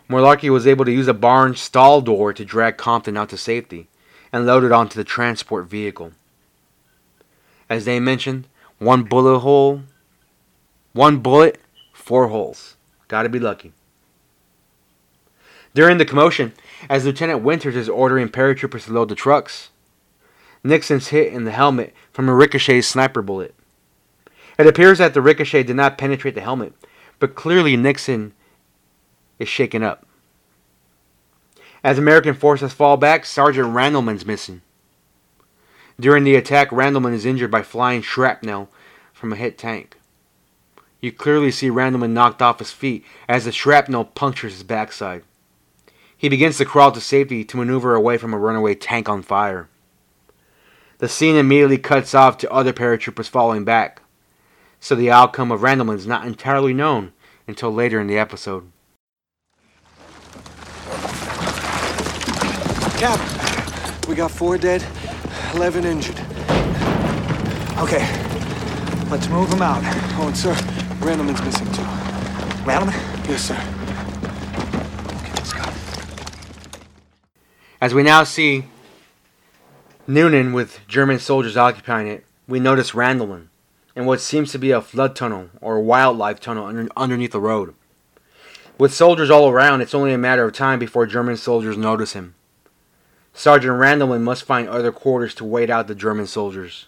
Malarkey 0.09 0.51
was 0.51 0.69
able 0.69 0.85
to 0.85 0.93
use 0.93 1.09
a 1.09 1.15
barn 1.15 1.57
stall 1.57 2.01
door 2.01 2.33
to 2.33 2.45
drag 2.45 2.77
Compton 2.77 3.17
out 3.17 3.31
to 3.31 3.37
safety 3.37 3.89
and 4.33 4.47
load 4.47 4.63
it 4.63 4.71
onto 4.71 4.95
the 4.95 5.03
transport 5.03 5.67
vehicle. 5.67 6.13
As 7.69 7.87
they 7.87 7.99
mentioned, 7.99 8.47
one 8.79 9.03
bullet 9.03 9.41
hole, 9.41 9.83
one 10.93 11.19
bullet, 11.19 11.61
four 11.93 12.29
holes. 12.29 12.77
Gotta 13.09 13.29
be 13.29 13.41
lucky. 13.41 13.73
During 15.75 15.99
the 15.99 16.05
commotion, 16.05 16.53
as 16.89 17.05
Lieutenant 17.05 17.43
Winters 17.43 17.77
is 17.77 17.89
ordering 17.89 18.29
paratroopers 18.29 18.87
to 18.87 18.93
load 18.93 19.09
the 19.09 19.15
trucks, 19.15 19.71
Nixon's 20.65 21.09
hit 21.09 21.33
in 21.33 21.45
the 21.45 21.53
helmet 21.53 21.95
from 22.13 22.29
a 22.29 22.35
ricochet 22.35 22.81
sniper 22.83 23.23
bullet. 23.23 23.55
It 24.59 24.67
appears 24.67 24.99
that 24.99 25.15
the 25.15 25.23
ricochet 25.23 25.63
did 25.63 25.77
not 25.77 25.97
penetrate 25.97 26.35
the 26.35 26.41
helmet, 26.41 26.75
but 27.19 27.35
clearly 27.35 27.77
Nixon 27.77 28.35
is 29.39 29.49
shaken 29.49 29.83
up. 29.83 30.07
As 31.83 31.99
American 31.99 32.35
forces 32.35 32.73
fall 32.73 32.99
back, 32.99 33.25
Sergeant 33.25 33.69
Randleman's 33.69 34.27
missing. 34.27 34.61
During 35.99 36.25
the 36.25 36.35
attack, 36.35 36.71
Randleman 36.71 37.15
is 37.15 37.25
injured 37.25 37.51
by 37.51 37.63
flying 37.63 38.03
shrapnel 38.03 38.69
from 39.13 39.33
a 39.33 39.37
hit 39.37 39.57
tank. 39.57 39.99
You 41.01 41.13
clearly 41.13 41.51
see 41.51 41.71
Randleman 41.71 42.11
knocked 42.11 42.43
off 42.43 42.59
his 42.59 42.73
feet 42.73 43.05
as 43.29 43.47
the 43.47 43.53
shrapnel 43.53 44.05
punctures 44.05 44.55
his 44.55 44.63
backside. 44.63 45.23
He 46.21 46.29
begins 46.29 46.59
to 46.59 46.67
crawl 46.67 46.93
to 46.93 47.01
safety 47.01 47.45
to 47.47 47.57
maneuver 47.57 47.95
away 47.95 48.19
from 48.19 48.35
a 48.35 48.39
runaway 48.39 48.75
tank 48.75 49.09
on 49.09 49.23
fire. 49.23 49.71
The 50.99 51.09
scene 51.09 51.35
immediately 51.35 51.79
cuts 51.79 52.15
off 52.15 52.37
to 52.39 52.53
other 52.53 52.75
paratroopers 52.75 53.27
falling 53.27 53.65
back, 53.65 54.03
so 54.81 54.95
the 54.95 55.11
outcome 55.11 55.51
of 55.51 55.63
Randleman 55.63 55.97
is 55.97 56.07
not 56.07 56.27
entirely 56.27 56.75
known 56.75 57.15
until 57.47 57.73
later 57.73 57.99
in 57.99 58.07
the 58.07 58.19
episode. 58.19 58.71
Cap, 62.99 64.07
we 64.07 64.15
got 64.15 64.31
four 64.31 64.59
dead, 64.59 64.85
11 65.55 65.87
injured. 65.87 66.21
Okay, 67.79 68.07
let's 69.11 69.27
move 69.29 69.49
them 69.49 69.63
out. 69.63 69.81
Oh, 70.19 70.27
and 70.27 70.37
sir, 70.37 70.53
Randleman's 71.01 71.41
missing 71.41 71.73
too. 71.73 71.81
Randleman? 72.69 72.93
Yes, 73.27 73.41
sir. 73.41 73.55
Okay, 75.17 75.33
let's 75.33 75.55
go. 75.55 75.63
As 77.81 77.95
we 77.95 78.03
now 78.03 78.25
see 78.25 78.67
Nuenen 80.07 80.53
with 80.53 80.81
German 80.87 81.19
soldiers 81.19 81.57
occupying 81.57 82.09
it, 82.09 82.27
we 82.47 82.61
notice 82.61 82.91
Randleman 82.91 83.47
in 83.97 84.05
what 84.05 84.21
seems 84.21 84.53
to 84.53 84.59
be 84.59 84.71
a 84.71 84.83
flood 84.83 85.17
tunnel 85.17 85.49
or 85.63 85.81
wildlife 85.81 86.41
tunnel 86.41 86.67
under, 86.67 86.89
underneath 86.95 87.33
the 87.33 87.41
road. 87.41 87.75
With 88.77 88.93
soldiers 88.93 89.31
all 89.31 89.49
around, 89.49 89.81
it's 89.81 89.95
only 89.95 90.13
a 90.13 90.19
matter 90.19 90.45
of 90.45 90.53
time 90.53 90.79
before 90.79 91.07
German 91.07 91.39
soldiers 91.39 91.79
notice 91.79 92.13
him. 92.13 92.35
Sergeant 93.33 93.73
Randleman 93.73 94.21
must 94.21 94.45
find 94.45 94.69
other 94.69 94.93
quarters 94.93 95.35
to 95.37 95.45
wait 95.47 95.71
out 95.71 95.87
the 95.87 95.95
German 95.95 96.27
soldiers. 96.27 96.87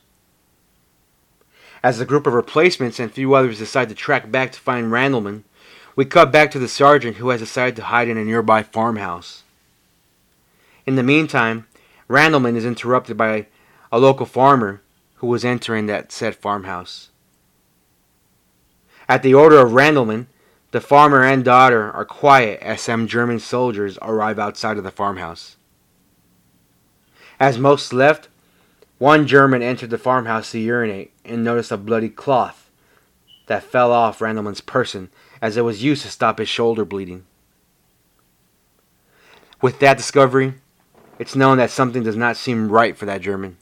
As 1.82 1.98
the 1.98 2.04
group 2.04 2.26
of 2.26 2.34
replacements 2.34 3.00
and 3.00 3.10
few 3.10 3.32
others 3.32 3.58
decide 3.58 3.88
to 3.88 3.94
track 3.94 4.30
back 4.30 4.52
to 4.52 4.60
find 4.60 4.92
Randleman, 4.92 5.44
we 5.96 6.04
cut 6.04 6.30
back 6.30 6.50
to 6.50 6.58
the 6.58 6.68
sergeant 6.68 7.16
who 7.16 7.30
has 7.30 7.40
decided 7.40 7.76
to 7.76 7.84
hide 7.84 8.08
in 8.08 8.18
a 8.18 8.24
nearby 8.24 8.62
farmhouse. 8.62 9.41
In 10.86 10.96
the 10.96 11.02
meantime, 11.02 11.66
Randleman 12.08 12.56
is 12.56 12.64
interrupted 12.64 13.16
by 13.16 13.46
a 13.90 13.98
local 13.98 14.26
farmer 14.26 14.82
who 15.16 15.26
was 15.26 15.44
entering 15.44 15.86
that 15.86 16.10
said 16.10 16.34
farmhouse. 16.34 17.10
At 19.08 19.22
the 19.22 19.34
order 19.34 19.58
of 19.58 19.72
Randleman, 19.72 20.26
the 20.72 20.80
farmer 20.80 21.22
and 21.22 21.44
daughter 21.44 21.92
are 21.92 22.04
quiet 22.04 22.60
as 22.60 22.80
some 22.80 23.06
German 23.06 23.38
soldiers 23.38 23.98
arrive 24.00 24.38
outside 24.38 24.78
of 24.78 24.84
the 24.84 24.90
farmhouse. 24.90 25.56
As 27.38 27.58
most 27.58 27.92
left, 27.92 28.28
one 28.98 29.26
German 29.26 29.62
entered 29.62 29.90
the 29.90 29.98
farmhouse 29.98 30.52
to 30.52 30.58
urinate 30.58 31.12
and 31.24 31.44
noticed 31.44 31.72
a 31.72 31.76
bloody 31.76 32.08
cloth 32.08 32.70
that 33.46 33.64
fell 33.64 33.92
off 33.92 34.20
Randleman's 34.20 34.60
person 34.60 35.10
as 35.40 35.56
it 35.56 35.62
was 35.62 35.82
used 35.82 36.02
to 36.02 36.08
stop 36.08 36.38
his 36.38 36.48
shoulder 36.48 36.84
bleeding. 36.84 37.26
With 39.60 39.78
that 39.80 39.96
discovery, 39.96 40.54
it's 41.18 41.36
known 41.36 41.58
that 41.58 41.70
something 41.70 42.02
does 42.02 42.16
not 42.16 42.36
seem 42.36 42.70
right 42.70 42.96
for 42.96 43.06
that 43.06 43.20
German. 43.20 43.56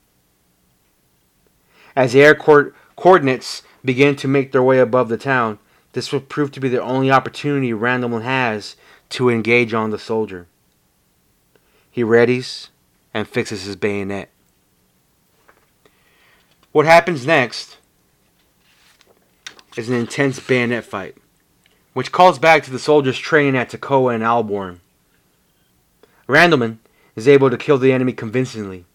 As 1.97 2.12
the 2.12 2.23
air 2.23 2.35
co- 2.35 2.73
coordinates 2.97 3.62
begin 3.85 4.16
to 4.16 4.28
make 4.28 4.52
their 4.52 4.62
way 4.62 4.78
above 4.78 5.09
the 5.09 5.16
town, 5.16 5.59
this 5.92 6.12
will 6.12 6.21
prove 6.21 6.52
to 6.52 6.61
be 6.61 6.69
the 6.69 6.83
only 6.83 7.11
opportunity 7.11 7.73
Randleman 7.73 8.23
has 8.23 8.76
to 9.11 9.28
engage 9.28 9.75
on 9.75 9.90
the 9.90 9.99
soldier. 9.99 10.47
He 11.90 12.04
readies 12.04 12.69
and 13.12 13.26
fixes 13.26 13.64
his 13.64 13.76
bayonet. 13.76 14.30
What 16.73 16.87
happens 16.87 17.26
next 17.26 17.78
is 19.76 19.88
an 19.88 19.97
intense 19.97 20.38
bayonet 20.38 20.85
fight, 20.85 21.16
which 21.95 22.12
calls 22.12 22.38
back 22.38 22.62
to 22.62 22.71
the 22.71 22.78
soldiers 22.78 23.19
training 23.19 23.57
at 23.57 23.71
Toccoa 23.71 24.14
and 24.14 24.23
Aldbourne. 24.23 24.80
Randleman 26.28 26.78
is 27.20 27.28
able 27.28 27.50
to 27.50 27.58
kill 27.58 27.76
the 27.76 27.92
enemy 27.92 28.14
convincingly. 28.14 28.86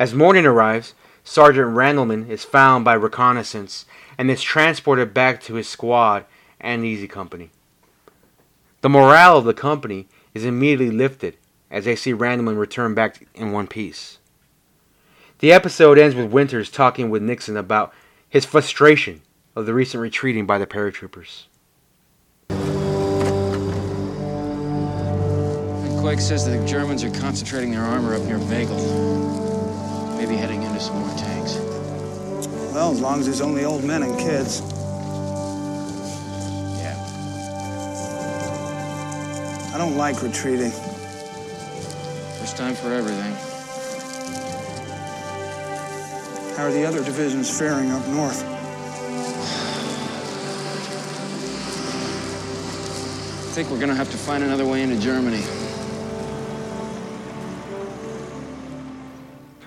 As 0.00 0.12
morning 0.12 0.44
arrives, 0.44 0.94
Sergeant 1.22 1.76
Randleman 1.76 2.28
is 2.28 2.44
found 2.44 2.84
by 2.84 2.94
reconnaissance 2.94 3.86
and 4.18 4.28
is 4.28 4.42
transported 4.42 5.14
back 5.14 5.40
to 5.42 5.54
his 5.54 5.68
squad 5.68 6.24
and 6.60 6.84
Easy 6.84 7.06
Company. 7.06 7.50
The 8.80 8.88
morale 8.88 9.38
of 9.38 9.44
the 9.44 9.54
company 9.54 10.08
is 10.34 10.44
immediately 10.44 10.90
lifted 10.90 11.36
as 11.70 11.84
they 11.84 11.94
see 11.94 12.12
Randleman 12.12 12.58
return 12.58 12.94
back 12.94 13.24
in 13.32 13.52
one 13.52 13.68
piece. 13.68 14.18
The 15.38 15.52
episode 15.52 15.98
ends 15.98 16.16
with 16.16 16.32
Winters 16.32 16.68
talking 16.68 17.10
with 17.10 17.22
Nixon 17.22 17.56
about 17.56 17.94
his 18.28 18.44
frustration 18.44 19.22
of 19.54 19.66
the 19.66 19.74
recent 19.74 20.00
retreating 20.00 20.46
by 20.46 20.58
the 20.58 20.66
paratroopers. 20.66 21.44
Quake 26.06 26.20
says 26.20 26.46
that 26.46 26.56
the 26.56 26.64
Germans 26.64 27.02
are 27.02 27.10
concentrating 27.10 27.72
their 27.72 27.82
armor 27.82 28.14
up 28.14 28.22
near 28.22 28.38
Veghel. 28.38 30.16
Maybe 30.16 30.36
heading 30.36 30.62
into 30.62 30.78
some 30.78 31.00
more 31.00 31.18
tanks. 31.18 31.56
Well, 32.72 32.92
as 32.92 33.00
long 33.00 33.18
as 33.18 33.26
there's 33.26 33.40
only 33.40 33.64
old 33.64 33.82
men 33.82 34.04
and 34.04 34.16
kids. 34.16 34.60
Yeah. 36.78 36.94
I 39.74 39.78
don't 39.78 39.96
like 39.96 40.22
retreating. 40.22 40.70
First 42.38 42.56
time 42.56 42.76
for 42.76 42.92
everything. 42.92 43.34
How 46.56 46.66
are 46.66 46.72
the 46.72 46.86
other 46.86 47.02
divisions 47.02 47.50
faring 47.50 47.90
up 47.90 48.06
north? 48.06 48.44
I 53.42 53.54
think 53.56 53.70
we're 53.70 53.80
gonna 53.80 53.96
have 53.96 54.12
to 54.12 54.16
find 54.16 54.44
another 54.44 54.66
way 54.66 54.82
into 54.82 55.00
Germany. 55.00 55.42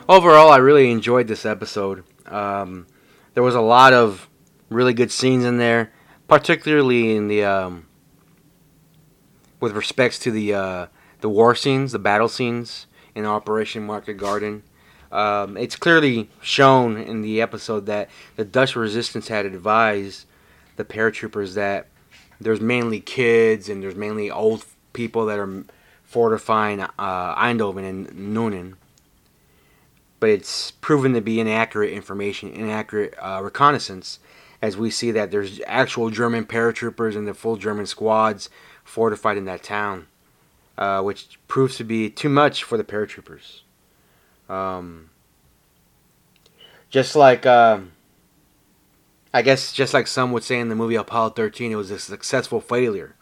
Overall, 0.09 0.49
I 0.49 0.57
really 0.57 0.89
enjoyed 0.89 1.27
this 1.27 1.45
episode. 1.45 2.03
Um, 2.25 2.87
there 3.35 3.43
was 3.43 3.53
a 3.53 3.61
lot 3.61 3.93
of 3.93 4.27
really 4.67 4.91
good 4.91 5.11
scenes 5.11 5.45
in 5.45 5.59
there, 5.59 5.91
particularly 6.27 7.15
in 7.15 7.27
the 7.27 7.43
um, 7.43 7.85
with 9.59 9.73
respects 9.73 10.17
to 10.19 10.31
the 10.31 10.55
uh, 10.55 10.87
the 11.21 11.29
war 11.29 11.53
scenes, 11.53 11.91
the 11.91 11.99
battle 11.99 12.27
scenes 12.27 12.87
in 13.13 13.23
Operation 13.23 13.85
Market 13.85 14.15
Garden. 14.15 14.63
Um, 15.11 15.55
it's 15.57 15.75
clearly 15.75 16.27
shown 16.41 16.97
in 16.97 17.21
the 17.21 17.39
episode 17.39 17.85
that 17.85 18.09
the 18.35 18.45
Dutch 18.45 18.75
resistance 18.75 19.27
had 19.27 19.45
advised 19.45 20.25
the 20.75 20.85
paratroopers 20.85 21.53
that 21.53 21.85
there's 22.41 22.59
mainly 22.59 22.99
kids 22.99 23.69
and 23.69 23.83
there's 23.83 23.93
mainly 23.93 24.31
old 24.31 24.65
people 24.91 25.27
that 25.27 25.37
are 25.37 25.65
fortifying 26.03 26.79
uh, 26.79 27.35
Eindhoven 27.35 27.87
and 27.87 28.07
Nuenen. 28.09 28.73
But 30.19 30.29
it's 30.29 30.71
proven 30.71 31.13
to 31.13 31.21
be 31.21 31.39
inaccurate 31.39 31.91
information, 31.91 32.49
inaccurate 32.49 33.13
uh, 33.19 33.41
reconnaissance, 33.43 34.19
as 34.61 34.75
we 34.75 34.91
see 34.91 35.11
that 35.11 35.31
there's 35.31 35.61
actual 35.65 36.09
German 36.09 36.45
paratroopers 36.45 37.15
and 37.15 37.27
the 37.27 37.33
full 37.33 37.55
German 37.55 37.85
squads 37.85 38.49
fortified 38.83 39.37
in 39.37 39.45
that 39.45 39.63
town, 39.63 40.07
uh, 40.77 41.01
which 41.01 41.39
proves 41.47 41.77
to 41.77 41.83
be 41.83 42.09
too 42.09 42.29
much 42.29 42.63
for 42.63 42.77
the 42.77 42.83
paratroopers. 42.83 43.61
Um, 44.49 45.09
just 46.89 47.15
like, 47.15 47.45
uh, 47.45 47.79
I 49.33 49.41
guess, 49.41 49.71
just 49.71 49.93
like 49.93 50.07
some 50.07 50.31
would 50.31 50.43
say 50.43 50.59
in 50.59 50.69
the 50.69 50.75
movie 50.75 50.95
Apollo 50.95 51.31
13, 51.31 51.71
it 51.71 51.75
was 51.75 51.91
a 51.91 51.99
successful 51.99 52.59
failure. 52.59 53.15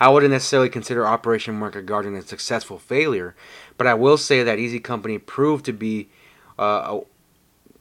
I 0.00 0.08
wouldn't 0.08 0.30
necessarily 0.30 0.68
consider 0.68 1.06
Operation 1.06 1.58
Market 1.58 1.84
Garden 1.84 2.14
a 2.14 2.22
successful 2.22 2.78
failure, 2.78 3.34
but 3.76 3.88
I 3.88 3.94
will 3.94 4.16
say 4.16 4.44
that 4.44 4.60
Easy 4.60 4.78
Company 4.78 5.18
proved 5.18 5.64
to 5.64 5.72
be 5.72 6.08
uh, 6.58 6.98
a 6.98 7.00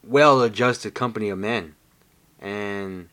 well-adjusted 0.03 0.93
company 0.93 1.29
of 1.29 1.39
men, 1.39 1.75
and 2.39 3.09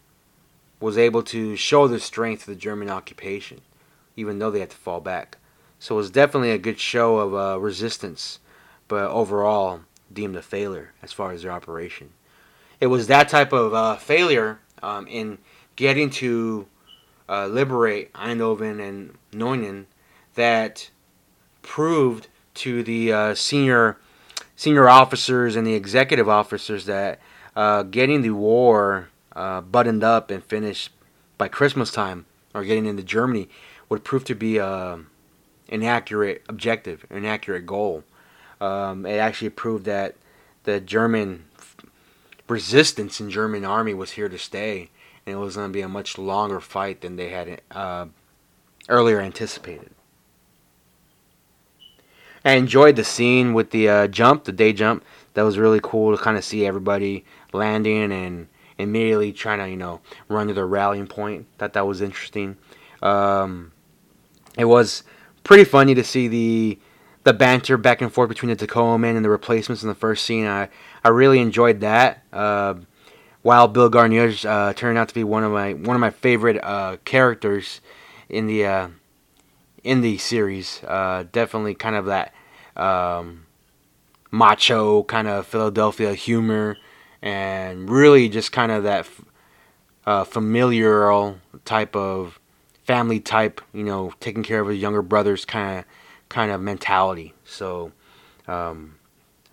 was 0.80 0.98
able 0.98 1.22
to 1.22 1.56
show 1.56 1.88
the 1.88 2.00
strength 2.00 2.42
of 2.42 2.54
the 2.54 2.60
German 2.60 2.90
occupation, 2.90 3.60
even 4.16 4.38
though 4.38 4.50
they 4.50 4.60
had 4.60 4.70
to 4.70 4.76
fall 4.76 5.00
back. 5.00 5.38
So 5.78 5.94
it 5.94 5.98
was 5.98 6.10
definitely 6.10 6.50
a 6.50 6.58
good 6.58 6.78
show 6.78 7.18
of 7.18 7.34
uh, 7.34 7.60
resistance 7.60 8.38
but 8.88 9.10
overall 9.10 9.80
deemed 10.12 10.36
a 10.36 10.42
failure 10.42 10.92
as 11.02 11.12
far 11.12 11.32
as 11.32 11.42
their 11.42 11.52
operation. 11.52 12.10
It 12.80 12.86
was 12.88 13.06
that 13.06 13.28
type 13.28 13.52
of 13.52 13.72
uh, 13.72 13.96
failure 13.96 14.60
um, 14.82 15.06
in 15.06 15.38
getting 15.76 16.10
to 16.10 16.66
uh, 17.28 17.46
liberate 17.46 18.12
Eindhoven 18.12 18.86
and 18.86 19.16
Nuenen 19.32 19.86
that 20.34 20.90
proved 21.62 22.28
to 22.54 22.82
the 22.82 23.12
uh, 23.12 23.34
senior 23.34 23.96
senior 24.56 24.88
officers 24.88 25.56
and 25.56 25.66
the 25.66 25.74
executive 25.74 26.28
officers 26.28 26.86
that 26.86 27.20
uh, 27.56 27.82
getting 27.82 28.22
the 28.22 28.30
war 28.30 29.08
uh, 29.34 29.60
buttoned 29.60 30.04
up 30.04 30.30
and 30.30 30.42
finished 30.44 30.90
by 31.38 31.48
Christmas 31.48 31.90
time 31.90 32.26
or 32.54 32.64
getting 32.64 32.86
into 32.86 33.02
Germany 33.02 33.48
would 33.88 34.04
prove 34.04 34.24
to 34.24 34.34
be 34.34 34.58
uh, 34.60 34.96
an 35.68 35.82
accurate 35.82 36.42
objective, 36.48 37.04
an 37.10 37.24
accurate 37.24 37.66
goal 37.66 38.04
um, 38.64 39.04
it 39.06 39.16
actually 39.16 39.50
proved 39.50 39.84
that 39.84 40.14
the 40.64 40.80
German 40.80 41.44
resistance 42.48 43.20
in 43.20 43.30
German 43.30 43.64
army 43.64 43.94
was 43.94 44.12
here 44.12 44.28
to 44.28 44.38
stay, 44.38 44.90
and 45.26 45.36
it 45.36 45.38
was 45.38 45.56
going 45.56 45.68
to 45.68 45.72
be 45.72 45.82
a 45.82 45.88
much 45.88 46.18
longer 46.18 46.60
fight 46.60 47.00
than 47.00 47.16
they 47.16 47.30
had 47.30 47.60
uh, 47.70 48.06
earlier 48.88 49.20
anticipated. 49.20 49.90
I 52.44 52.52
enjoyed 52.52 52.96
the 52.96 53.04
scene 53.04 53.54
with 53.54 53.70
the 53.70 53.88
uh, 53.88 54.06
jump, 54.08 54.44
the 54.44 54.52
day 54.52 54.72
jump. 54.72 55.04
That 55.34 55.42
was 55.42 55.58
really 55.58 55.80
cool 55.82 56.16
to 56.16 56.22
kind 56.22 56.36
of 56.36 56.44
see 56.44 56.66
everybody 56.66 57.24
landing 57.52 58.12
and 58.12 58.48
immediately 58.78 59.32
trying 59.32 59.58
to, 59.60 59.68
you 59.68 59.76
know, 59.76 60.00
run 60.28 60.48
to 60.48 60.54
their 60.54 60.66
rallying 60.66 61.06
point. 61.06 61.46
Thought 61.58 61.72
that 61.72 61.86
was 61.86 62.00
interesting. 62.00 62.56
Um, 63.02 63.72
it 64.58 64.66
was 64.66 65.02
pretty 65.42 65.64
funny 65.64 65.94
to 65.94 66.04
see 66.04 66.28
the 66.28 66.78
the 67.24 67.32
banter 67.32 67.78
back 67.78 68.02
and 68.02 68.12
forth 68.12 68.28
between 68.28 68.54
the 68.54 68.66
Toccoa 68.66 69.00
men 69.00 69.16
and 69.16 69.24
the 69.24 69.30
replacements 69.30 69.82
in 69.82 69.88
the 69.88 69.94
first 69.94 70.26
scene. 70.26 70.46
I, 70.46 70.68
I 71.02 71.08
really 71.08 71.38
enjoyed 71.38 71.80
that. 71.80 72.22
Uh, 72.30 72.74
while 73.40 73.66
Bill 73.66 73.90
Guarnere 73.90 74.44
uh, 74.44 74.74
turned 74.74 74.98
out 74.98 75.08
to 75.08 75.14
be 75.14 75.24
one 75.24 75.42
of 75.42 75.52
my 75.52 75.72
one 75.72 75.96
of 75.96 76.00
my 76.00 76.10
favorite 76.10 76.62
uh, 76.62 76.98
characters 77.04 77.80
in 78.28 78.46
the 78.46 78.66
uh, 78.66 78.88
in 79.84 80.00
the 80.00 80.18
series, 80.18 80.82
uh, 80.84 81.24
definitely 81.30 81.74
kind 81.74 81.94
of 81.94 82.06
that 82.06 82.34
um, 82.76 83.46
macho 84.30 85.04
kind 85.04 85.28
of 85.28 85.46
Philadelphia 85.46 86.14
humor, 86.14 86.76
and 87.22 87.88
really 87.88 88.28
just 88.28 88.50
kind 88.50 88.72
of 88.72 88.82
that 88.82 89.08
uh, 90.06 90.24
familiar 90.24 91.34
type 91.64 91.94
of 91.94 92.40
family 92.84 93.20
type, 93.20 93.60
you 93.72 93.84
know, 93.84 94.12
taking 94.20 94.42
care 94.42 94.60
of 94.60 94.68
his 94.68 94.78
younger 94.78 95.02
brothers 95.02 95.44
kind 95.44 95.78
of 95.78 95.84
kind 96.28 96.50
of 96.50 96.60
mentality. 96.60 97.32
So 97.44 97.92
um, 98.48 98.96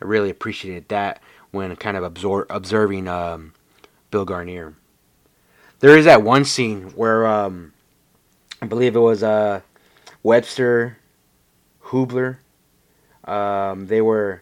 I 0.01 0.05
really 0.05 0.29
appreciated 0.29 0.87
that 0.89 1.21
when 1.51 1.75
kind 1.75 1.97
of 1.97 2.13
absor- 2.13 2.47
observing 2.49 3.07
um, 3.07 3.53
Bill 4.09 4.25
Guarnere. 4.25 4.73
There 5.79 5.97
is 5.97 6.05
that 6.05 6.21
one 6.23 6.45
scene 6.45 6.91
where 6.91 7.25
um, 7.27 7.73
I 8.61 8.67
believe 8.67 8.95
it 8.95 8.99
was 8.99 9.23
uh, 9.23 9.61
Webster, 10.23 10.97
Hoobler. 11.85 12.37
Um, 13.23 13.87
they 13.87 14.01
were 14.01 14.41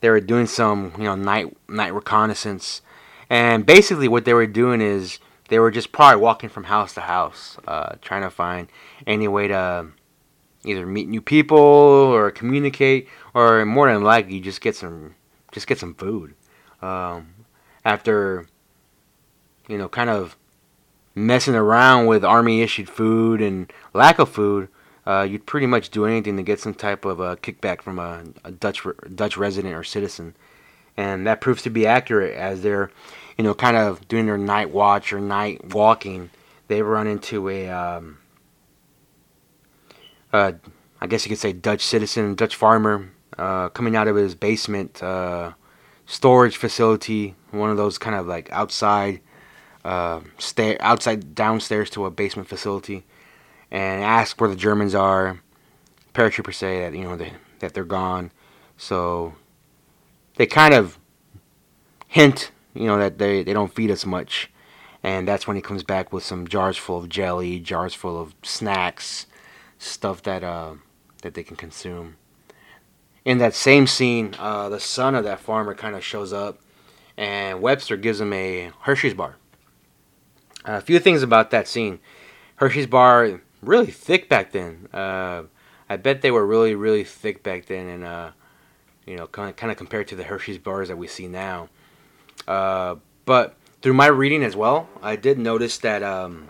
they 0.00 0.10
were 0.10 0.20
doing 0.20 0.46
some 0.46 0.92
you 0.98 1.04
know 1.04 1.14
night 1.14 1.56
night 1.68 1.94
reconnaissance, 1.94 2.82
and 3.30 3.64
basically 3.64 4.08
what 4.08 4.24
they 4.24 4.34
were 4.34 4.46
doing 4.46 4.80
is 4.80 5.18
they 5.48 5.58
were 5.58 5.70
just 5.70 5.92
probably 5.92 6.20
walking 6.20 6.48
from 6.48 6.64
house 6.64 6.94
to 6.94 7.00
house, 7.00 7.58
uh, 7.66 7.96
trying 8.00 8.22
to 8.22 8.30
find 8.30 8.68
any 9.06 9.28
way 9.28 9.48
to 9.48 9.88
either 10.64 10.86
meet 10.86 11.08
new 11.08 11.20
people 11.20 11.58
or 11.58 12.30
communicate, 12.30 13.08
or 13.34 13.64
more 13.64 13.92
than 13.92 14.02
likely 14.02 14.40
just 14.40 14.60
get 14.60 14.76
some 14.76 15.14
just 15.50 15.66
get 15.66 15.78
some 15.78 15.94
food. 15.94 16.34
Um, 16.80 17.34
after 17.84 18.46
you 19.68 19.78
know, 19.78 19.88
kind 19.88 20.10
of 20.10 20.36
messing 21.14 21.54
around 21.54 22.06
with 22.06 22.24
army 22.24 22.62
issued 22.62 22.88
food 22.88 23.40
and 23.40 23.72
lack 23.92 24.18
of 24.18 24.28
food, 24.28 24.68
uh, 25.06 25.26
you'd 25.28 25.46
pretty 25.46 25.66
much 25.66 25.90
do 25.90 26.06
anything 26.06 26.36
to 26.36 26.42
get 26.42 26.60
some 26.60 26.74
type 26.74 27.04
of 27.04 27.20
a 27.20 27.36
kickback 27.36 27.82
from 27.82 27.98
a, 27.98 28.24
a 28.44 28.52
Dutch 28.52 28.86
Dutch 29.14 29.36
resident 29.36 29.74
or 29.74 29.84
citizen, 29.84 30.34
and 30.96 31.26
that 31.26 31.40
proves 31.40 31.62
to 31.62 31.70
be 31.70 31.86
accurate 31.86 32.34
as 32.34 32.62
they're 32.62 32.90
you 33.36 33.44
know, 33.44 33.54
kind 33.54 33.76
of 33.76 34.06
doing 34.08 34.26
their 34.26 34.38
night 34.38 34.70
watch 34.70 35.12
or 35.12 35.20
night 35.20 35.74
walking, 35.74 36.30
they 36.68 36.82
run 36.82 37.06
into 37.06 37.48
a, 37.48 37.68
um, 37.68 38.18
uh, 40.32 40.52
I 41.00 41.06
guess 41.06 41.24
you 41.24 41.30
could 41.30 41.38
say 41.38 41.52
Dutch 41.52 41.84
citizen, 41.84 42.34
Dutch 42.34 42.56
farmer, 42.56 43.10
uh, 43.38 43.68
coming 43.70 43.96
out 43.96 44.08
of 44.08 44.16
his 44.16 44.34
basement, 44.34 45.02
uh, 45.02 45.52
storage 46.06 46.56
facility, 46.56 47.34
one 47.50 47.70
of 47.70 47.76
those 47.76 47.98
kind 47.98 48.16
of 48.16 48.26
like 48.26 48.50
outside 48.52 49.20
uh, 49.84 50.20
stair 50.38 50.76
outside 50.80 51.34
downstairs 51.34 51.90
to 51.90 52.06
a 52.06 52.10
basement 52.10 52.48
facility, 52.48 53.04
and 53.70 54.02
ask 54.02 54.40
where 54.40 54.50
the 54.50 54.56
Germans 54.56 54.94
are. 54.94 55.40
Paratroopers 56.14 56.54
say 56.54 56.80
that 56.80 56.96
you 56.96 57.04
know 57.04 57.16
they, 57.16 57.32
that 57.60 57.74
they're 57.74 57.84
gone, 57.84 58.30
so 58.76 59.34
they 60.36 60.46
kind 60.46 60.74
of 60.74 60.98
hint 62.06 62.50
you 62.74 62.86
know 62.86 62.98
that 62.98 63.18
they, 63.18 63.42
they 63.42 63.52
don't 63.52 63.74
feed 63.74 63.90
us 63.90 64.06
much. 64.06 64.48
And 65.04 65.26
that's 65.26 65.48
when 65.48 65.56
he 65.56 65.62
comes 65.62 65.82
back 65.82 66.12
with 66.12 66.22
some 66.22 66.46
jars 66.46 66.76
full 66.76 66.98
of 66.98 67.08
jelly 67.08 67.58
jars 67.58 67.94
full 67.94 68.20
of 68.20 68.34
snacks 68.42 69.26
stuff 69.78 70.22
that 70.22 70.44
uh, 70.44 70.74
that 71.22 71.34
they 71.34 71.42
can 71.42 71.56
consume. 71.56 72.16
In 73.24 73.38
that 73.38 73.54
same 73.54 73.86
scene 73.86 74.34
uh, 74.38 74.68
the 74.68 74.80
son 74.80 75.14
of 75.14 75.24
that 75.24 75.40
farmer 75.40 75.74
kind 75.74 75.96
of 75.96 76.04
shows 76.04 76.32
up 76.32 76.58
and 77.16 77.60
webster 77.60 77.96
gives 77.96 78.20
him 78.20 78.32
a 78.32 78.70
hershey's 78.80 79.14
bar 79.14 79.36
a 80.64 80.80
few 80.80 80.98
things 80.98 81.22
about 81.22 81.50
that 81.50 81.66
scene 81.68 81.98
hershey's 82.56 82.86
bar 82.86 83.40
really 83.62 83.90
thick 83.90 84.28
back 84.28 84.52
then 84.52 84.88
uh, 84.92 85.42
i 85.88 85.96
bet 85.96 86.22
they 86.22 86.30
were 86.30 86.46
really 86.46 86.74
really 86.74 87.04
thick 87.04 87.42
back 87.42 87.66
then 87.66 87.86
and 87.86 88.04
uh, 88.04 88.30
you 89.06 89.16
know 89.16 89.26
kind 89.26 89.50
of, 89.50 89.56
kind 89.56 89.70
of 89.70 89.76
compared 89.76 90.08
to 90.08 90.16
the 90.16 90.24
hershey's 90.24 90.58
bars 90.58 90.88
that 90.88 90.96
we 90.96 91.06
see 91.06 91.26
now 91.26 91.68
uh, 92.46 92.96
but 93.24 93.56
through 93.82 93.94
my 93.94 94.06
reading 94.06 94.42
as 94.42 94.56
well, 94.56 94.88
I 95.02 95.16
did 95.16 95.38
notice 95.38 95.78
that 95.78 96.02
um, 96.02 96.48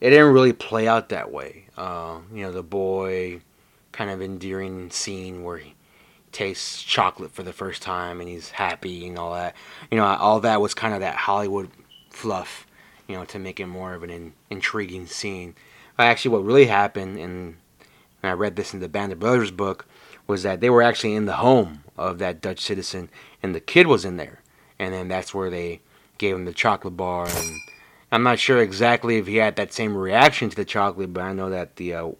it 0.00 0.10
didn't 0.10 0.32
really 0.32 0.52
play 0.52 0.86
out 0.86 1.08
that 1.08 1.32
way. 1.32 1.66
Uh, 1.76 2.18
you 2.32 2.42
know, 2.42 2.52
the 2.52 2.62
boy 2.62 3.40
kind 3.92 4.10
of 4.10 4.22
endearing 4.22 4.90
scene 4.90 5.42
where 5.42 5.58
he 5.58 5.74
tastes 6.32 6.82
chocolate 6.82 7.32
for 7.32 7.42
the 7.42 7.52
first 7.52 7.82
time 7.82 8.20
and 8.20 8.28
he's 8.28 8.50
happy 8.50 9.06
and 9.08 9.18
all 9.18 9.34
that. 9.34 9.56
You 9.90 9.96
know, 9.96 10.04
all 10.04 10.40
that 10.40 10.60
was 10.60 10.74
kind 10.74 10.94
of 10.94 11.00
that 11.00 11.16
Hollywood 11.16 11.70
fluff, 12.10 12.66
you 13.06 13.16
know, 13.16 13.24
to 13.24 13.38
make 13.38 13.58
it 13.58 13.66
more 13.66 13.94
of 13.94 14.02
an 14.02 14.10
in, 14.10 14.32
intriguing 14.50 15.06
scene. 15.06 15.54
But 15.96 16.04
actually, 16.04 16.32
what 16.32 16.44
really 16.44 16.66
happened, 16.66 17.18
and 17.18 17.56
I 18.22 18.32
read 18.32 18.56
this 18.56 18.74
in 18.74 18.80
the 18.80 18.88
Band 18.88 19.12
of 19.12 19.20
Brothers 19.20 19.50
book, 19.50 19.86
was 20.26 20.42
that 20.42 20.60
they 20.60 20.70
were 20.70 20.82
actually 20.82 21.14
in 21.14 21.26
the 21.26 21.36
home 21.36 21.84
of 21.96 22.18
that 22.18 22.40
Dutch 22.40 22.60
citizen, 22.60 23.10
and 23.42 23.54
the 23.54 23.60
kid 23.60 23.86
was 23.86 24.04
in 24.04 24.16
there, 24.16 24.40
and 24.78 24.94
then 24.94 25.08
that's 25.08 25.34
where 25.34 25.50
they 25.50 25.80
gave 26.18 26.34
him 26.34 26.44
the 26.44 26.52
chocolate 26.52 26.96
bar. 26.96 27.26
And 27.28 27.60
I'm 28.12 28.22
not 28.22 28.38
sure 28.38 28.60
exactly 28.60 29.16
if 29.16 29.26
he 29.26 29.36
had 29.36 29.56
that 29.56 29.72
same 29.72 29.96
reaction 29.96 30.50
to 30.50 30.56
the 30.56 30.64
chocolate, 30.64 31.12
but 31.12 31.22
I 31.22 31.32
know 31.32 31.50
that 31.50 31.76
the 31.76 31.94
uh, 31.94 32.10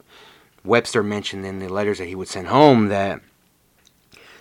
Webster 0.65 1.03
mentioned 1.03 1.47
in 1.47 1.59
the 1.59 1.69
letters 1.69 1.99
that 1.99 2.07
he 2.07 2.15
would 2.15 2.29
send 2.29 2.49
home 2.49 2.89
that 2.89 3.21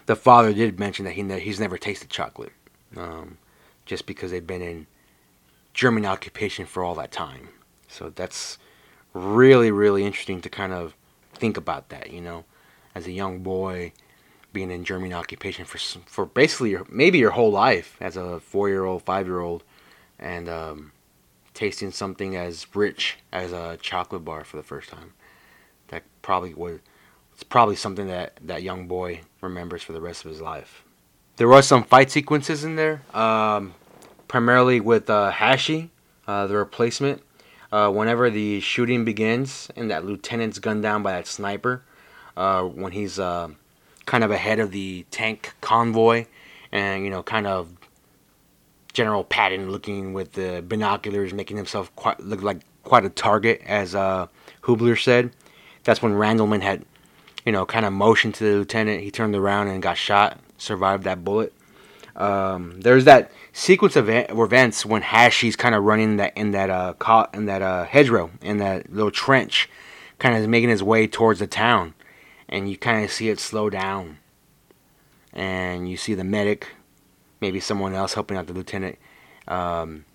the 0.05 0.15
father 0.15 0.53
did 0.53 0.79
mention 0.79 1.05
that 1.05 1.13
he 1.13 1.23
ne- 1.23 1.39
he's 1.39 1.59
never 1.59 1.77
tasted 1.77 2.09
chocolate, 2.09 2.51
um, 2.97 3.38
just 3.85 4.05
because 4.05 4.31
they've 4.31 4.45
been 4.45 4.62
in 4.62 4.88
German 5.79 6.05
occupation 6.05 6.65
for 6.65 6.83
all 6.83 6.93
that 6.95 7.09
time. 7.09 7.47
So 7.87 8.09
that's 8.09 8.57
really 9.13 9.71
really 9.71 10.03
interesting 10.03 10.41
to 10.41 10.49
kind 10.49 10.73
of 10.73 10.93
think 11.33 11.55
about 11.55 11.87
that, 11.87 12.11
you 12.11 12.19
know, 12.19 12.43
as 12.93 13.07
a 13.07 13.13
young 13.13 13.39
boy 13.39 13.93
being 14.51 14.71
in 14.71 14.83
German 14.83 15.13
occupation 15.13 15.63
for 15.63 15.77
for 16.05 16.25
basically 16.25 16.71
your, 16.71 16.85
maybe 16.89 17.17
your 17.17 17.31
whole 17.31 17.49
life 17.49 17.95
as 18.01 18.17
a 18.17 18.41
four 18.41 18.67
year 18.67 18.83
old, 18.83 19.03
five 19.03 19.25
year 19.25 19.39
old, 19.39 19.63
and 20.19 20.49
um, 20.49 20.91
tasting 21.53 21.91
something 21.91 22.35
as 22.35 22.67
rich 22.75 23.17
as 23.31 23.53
a 23.53 23.77
chocolate 23.81 24.25
bar 24.25 24.43
for 24.43 24.57
the 24.57 24.63
first 24.63 24.89
time. 24.89 25.13
That 25.87 26.03
probably 26.21 26.53
would 26.55 26.81
it's 27.33 27.45
probably 27.45 27.77
something 27.77 28.07
that 28.07 28.37
that 28.41 28.63
young 28.63 28.85
boy 28.85 29.21
remembers 29.39 29.81
for 29.81 29.93
the 29.93 30.01
rest 30.01 30.25
of 30.25 30.31
his 30.31 30.41
life. 30.41 30.83
There 31.37 31.47
was 31.47 31.65
some 31.65 31.85
fight 31.85 32.11
sequences 32.11 32.65
in 32.65 32.75
there, 32.75 33.01
um, 33.13 33.75
primarily 34.29 34.79
with 34.79 35.09
uh, 35.09 35.31
Hashey, 35.31 35.89
uh, 36.25 36.47
the 36.47 36.55
replacement. 36.55 37.21
Uh, 37.71 37.91
whenever 37.91 38.29
the 38.29 38.59
shooting 38.61 39.03
begins 39.05 39.69
and 39.75 39.91
that 39.91 40.05
lieutenant's 40.05 40.57
gunned 40.57 40.81
down 40.81 41.03
by 41.03 41.11
that 41.11 41.27
sniper, 41.27 41.83
uh, 42.37 42.63
when 42.63 42.93
he's 42.93 43.19
uh, 43.19 43.49
kind 44.05 44.23
of 44.23 44.31
ahead 44.31 44.59
of 44.59 44.71
the 44.71 45.05
tank 45.11 45.53
convoy, 45.59 46.25
and 46.71 47.03
you 47.03 47.11
know, 47.11 47.21
kind 47.21 47.45
of 47.45 47.69
General 48.93 49.23
Patton 49.23 49.71
looking 49.71 50.13
with 50.13 50.33
the 50.33 50.63
binoculars, 50.67 51.33
making 51.33 51.57
himself 51.57 51.93
quite 51.95 52.19
look 52.19 52.41
like 52.41 52.61
quite 52.83 53.05
a 53.05 53.09
target, 53.09 53.61
as 53.65 53.93
Hoobler 53.93 54.99
said. 55.01 55.31
That's 55.83 56.01
when 56.01 56.13
Randleman 56.13 56.61
had, 56.61 56.85
you 57.45 57.51
know, 57.51 57.65
kind 57.65 57.85
of 57.85 57.93
motioned 57.93 58.35
to 58.35 58.43
the 58.43 58.57
lieutenant. 58.57 59.03
He 59.03 59.11
turned 59.11 59.35
around 59.35 59.67
and 59.67 59.81
got 59.81 59.97
shot, 59.97 60.39
survived 60.57 61.03
that 61.03 61.23
bullet. 61.23 61.53
Um, 62.19 62.82
there's 62.82 63.05
that 63.05 63.32
sequence 63.53 63.95
of 63.95 64.10
events 64.10 64.86
when 64.86 65.01
Hashey's 65.01 65.55
kind 65.55 65.73
of 65.73 65.84
running 65.84 66.17
that 66.17 66.36
in 66.36 66.51
that 66.51 66.69
uh 66.69 67.25
in 67.34 67.45
that 67.45 67.62
uh 67.62 67.86
hedgerow 67.86 68.29
in 68.41 68.58
that 68.58 68.91
little 68.91 69.12
trench, 69.12 69.69
kind 70.19 70.36
of 70.36 70.49
making 70.49 70.69
his 70.69 70.84
way 70.84 71.08
towards 71.08 71.39
the 71.39 71.47
town 71.47 71.93
and 72.49 72.69
you 72.69 72.75
kind 72.75 73.05
of 73.05 73.12
see 73.12 73.29
it 73.29 73.39
slow 73.39 73.69
down. 73.69 74.17
And 75.32 75.88
you 75.88 75.95
see 75.95 76.15
the 76.15 76.23
medic, 76.23 76.67
maybe 77.39 77.60
someone 77.60 77.93
else 77.93 78.15
helping 78.15 78.36
out 78.36 78.47
the 78.47 78.53
lieutenant, 78.53 78.97
um, 79.47 80.05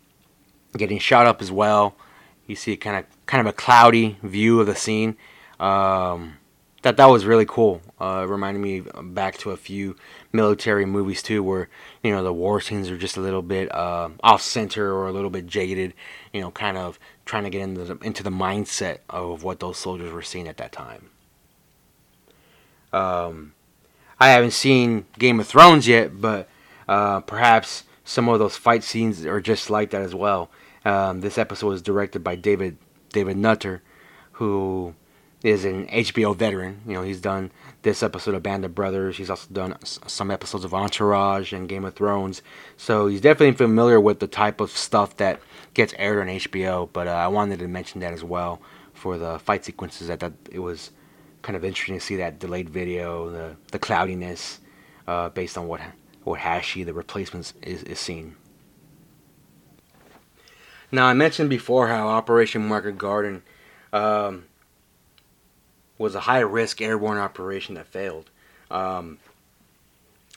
getting 0.77 0.99
shot 0.99 1.27
up 1.27 1.41
as 1.41 1.53
well. 1.53 1.95
You 2.47 2.57
see 2.57 2.77
kind 2.77 2.97
of 2.97 3.27
kind 3.27 3.41
of 3.41 3.47
a 3.47 3.57
cloudy 3.57 4.19
view 4.23 4.61
of 4.61 4.67
the 4.67 4.75
scene. 4.75 5.17
Um, 5.61 6.35
that 6.83 6.97
that 6.97 7.07
was 7.07 7.25
really 7.25 7.47
cool. 7.47 7.81
Uh, 8.05 8.27
reminded 8.27 8.61
me 8.61 8.83
back 9.03 9.39
to 9.39 9.51
a 9.51 9.57
few 9.57 9.97
military 10.31 10.85
movies 10.85 11.23
too, 11.23 11.43
where 11.43 11.71
you 12.03 12.11
know 12.11 12.23
the 12.23 12.33
war 12.33 12.61
scenes 12.61 12.91
are 12.91 12.99
just 12.99 13.17
a 13.17 13.21
little 13.21 13.41
bit 13.41 13.75
uh, 13.75 14.11
off 14.23 14.43
center 14.43 14.93
or 14.93 15.09
a 15.09 15.13
little 15.13 15.31
bit 15.31 15.47
jaded. 15.47 15.95
You 16.33 16.43
know, 16.43 16.51
kind 16.51 16.77
of 16.77 16.99
trying 17.25 17.45
to 17.45 17.51
get 17.51 17.63
into 17.63 17.85
the, 17.85 17.97
into 18.05 18.23
the 18.23 18.31
mindset 18.31 18.99
of 19.09 19.43
what 19.43 19.61
those 19.61 19.79
soldiers 19.79 20.13
were 20.13 20.23
seeing 20.23 20.49
at 20.49 20.59
that 20.59 20.71
time. 20.71 21.09
Um, 22.93 23.55
I 24.21 24.29
haven't 24.29 24.53
seen 24.53 25.07
Game 25.19 25.41
of 25.41 25.47
Thrones 25.47 25.89
yet, 25.89 26.21
but 26.21 26.49
uh, 26.87 27.21
perhaps 27.21 27.85
some 28.05 28.29
of 28.29 28.39
those 28.39 28.57
fight 28.57 28.85
scenes 28.85 29.25
are 29.25 29.41
just 29.41 29.71
like 29.71 29.91
that 29.91 30.03
as 30.03 30.15
well. 30.15 30.51
Um, 30.85 31.23
this 31.23 31.39
episode 31.39 31.69
was 31.69 31.83
directed 31.83 32.23
by 32.23 32.37
David 32.37 32.77
David 33.13 33.39
Nutter, 33.39 33.83
who 34.33 34.95
is 35.45 35.65
an 35.65 35.87
HBO 35.89 36.35
veteran. 36.35 36.81
You 36.87 36.95
know, 36.95 37.03
he's 37.03 37.21
done 37.21 37.53
this 37.85 38.03
episode 38.03 38.35
of 38.35 38.43
Band 38.43 38.65
of 38.65 38.75
Brothers. 38.75 39.19
He's 39.19 39.31
also 39.31 39.47
done 39.53 39.77
some 39.85 40.31
episodes 40.31 40.65
of 40.65 40.75
Entourage 40.75 41.53
and 41.53 41.69
Game 41.69 41.85
of 41.85 41.95
Thrones. 41.95 42.43
So 42.77 43.07
he's 43.07 43.21
definitely 43.21 43.55
familiar 43.57 44.01
with 44.01 44.19
the 44.19 44.27
type 44.27 44.61
of 44.61 44.71
stuff 44.71 45.17
that 45.19 45.41
gets 45.75 45.95
aired 45.97 46.21
on 46.21 46.35
HBO. 46.35 46.89
But 46.93 47.07
uh, 47.07 47.13
I 47.13 47.29
wanted 47.29 47.61
to 47.61 47.69
mention 47.69 48.01
that 48.01 48.13
as 48.13 48.25
well 48.25 48.61
for 48.95 49.17
the 49.17 49.39
fight 49.39 49.65
sequences. 49.65 50.09
That, 50.09 50.21
that 50.21 50.33
it 50.51 50.59
was 50.59 50.91
kind 51.43 51.57
of 51.57 51.65
interesting 51.65 51.95
to 51.95 52.01
see 52.01 52.17
that 52.17 52.41
delayed 52.41 52.71
video, 52.71 53.31
the 53.31 53.57
the 53.71 53.79
cloudiness, 53.79 54.61
uh, 55.07 55.29
based 55.29 55.57
on 55.57 55.69
what 55.69 55.81
what 56.25 56.41
Hashey, 56.41 56.85
the 56.85 56.95
replacements, 56.95 57.53
is, 57.63 57.83
is 57.85 58.01
seen. 58.01 58.35
Now 60.91 61.07
I 61.07 61.13
mentioned 61.13 61.51
before 61.51 61.89
how 61.89 62.09
Operation 62.09 62.67
Market 62.67 62.97
Garden 62.97 63.43
um, 63.93 64.45
was 65.99 66.15
a 66.15 66.21
high 66.21 66.41
risk 66.41 66.81
airborne 66.81 67.19
operation 67.19 67.75
that 67.75 67.87
failed. 67.87 68.31
Um, 68.71 69.19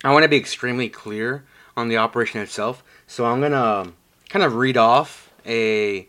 I 0.03 0.11
want 0.13 0.23
to 0.23 0.29
be 0.29 0.37
extremely 0.37 0.89
clear 0.89 1.43
on 1.75 1.87
the 1.87 1.97
operation 1.97 2.39
itself, 2.41 2.83
so 3.07 3.25
I'm 3.25 3.41
gonna 3.41 3.91
kind 4.29 4.45
of 4.45 4.55
read 4.55 4.77
off 4.77 5.31
a 5.45 6.07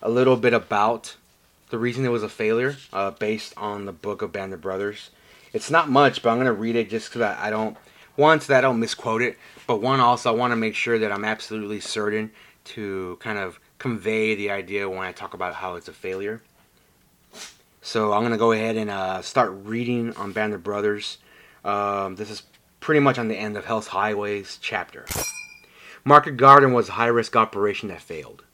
a 0.00 0.10
little 0.10 0.36
bit 0.36 0.54
about 0.54 1.16
the 1.70 1.78
reason 1.78 2.04
it 2.04 2.08
was 2.08 2.22
a 2.22 2.28
failure, 2.28 2.76
uh, 2.92 3.10
based 3.12 3.54
on 3.56 3.86
the 3.86 3.92
book 3.92 4.22
of 4.22 4.32
Band 4.32 4.52
of 4.52 4.60
Brothers. 4.60 5.10
It's 5.52 5.70
not 5.70 5.90
much, 5.90 6.22
but 6.22 6.30
I'm 6.30 6.38
gonna 6.38 6.52
read 6.52 6.76
it 6.76 6.90
just 6.90 7.08
because 7.08 7.22
I, 7.22 7.48
I 7.48 7.50
don't 7.50 7.76
one 8.16 8.40
so 8.40 8.52
that 8.52 8.58
I 8.58 8.60
don't 8.60 8.80
misquote 8.80 9.22
it, 9.22 9.38
but 9.66 9.80
one 9.80 10.00
also 10.00 10.30
I 10.30 10.36
want 10.36 10.52
to 10.52 10.56
make 10.56 10.74
sure 10.74 10.98
that 10.98 11.12
I'm 11.12 11.24
absolutely 11.24 11.80
certain 11.80 12.30
to 12.64 13.16
kind 13.20 13.38
of 13.38 13.58
convey 13.78 14.34
the 14.34 14.50
idea 14.50 14.88
when 14.88 15.00
I 15.00 15.12
talk 15.12 15.34
about 15.34 15.54
how 15.54 15.74
it's 15.74 15.88
a 15.88 15.92
failure. 15.92 16.42
So 17.84 18.12
I'm 18.12 18.22
gonna 18.22 18.38
go 18.38 18.52
ahead 18.52 18.76
and 18.76 18.88
uh, 18.88 19.22
start 19.22 19.50
reading 19.64 20.14
on 20.14 20.32
Band 20.32 20.54
of 20.54 20.62
Brothers. 20.62 21.18
Um, 21.64 22.14
this 22.14 22.30
is 22.30 22.44
pretty 22.78 23.00
much 23.00 23.18
on 23.18 23.26
the 23.26 23.36
end 23.36 23.56
of 23.56 23.64
Hell's 23.64 23.88
Highways 23.88 24.56
chapter. 24.62 25.04
Market 26.04 26.36
Garden 26.36 26.72
was 26.72 26.88
a 26.88 26.92
high 26.92 27.08
risk 27.08 27.34
operation 27.34 27.88
that 27.88 28.00
failed. 28.00 28.44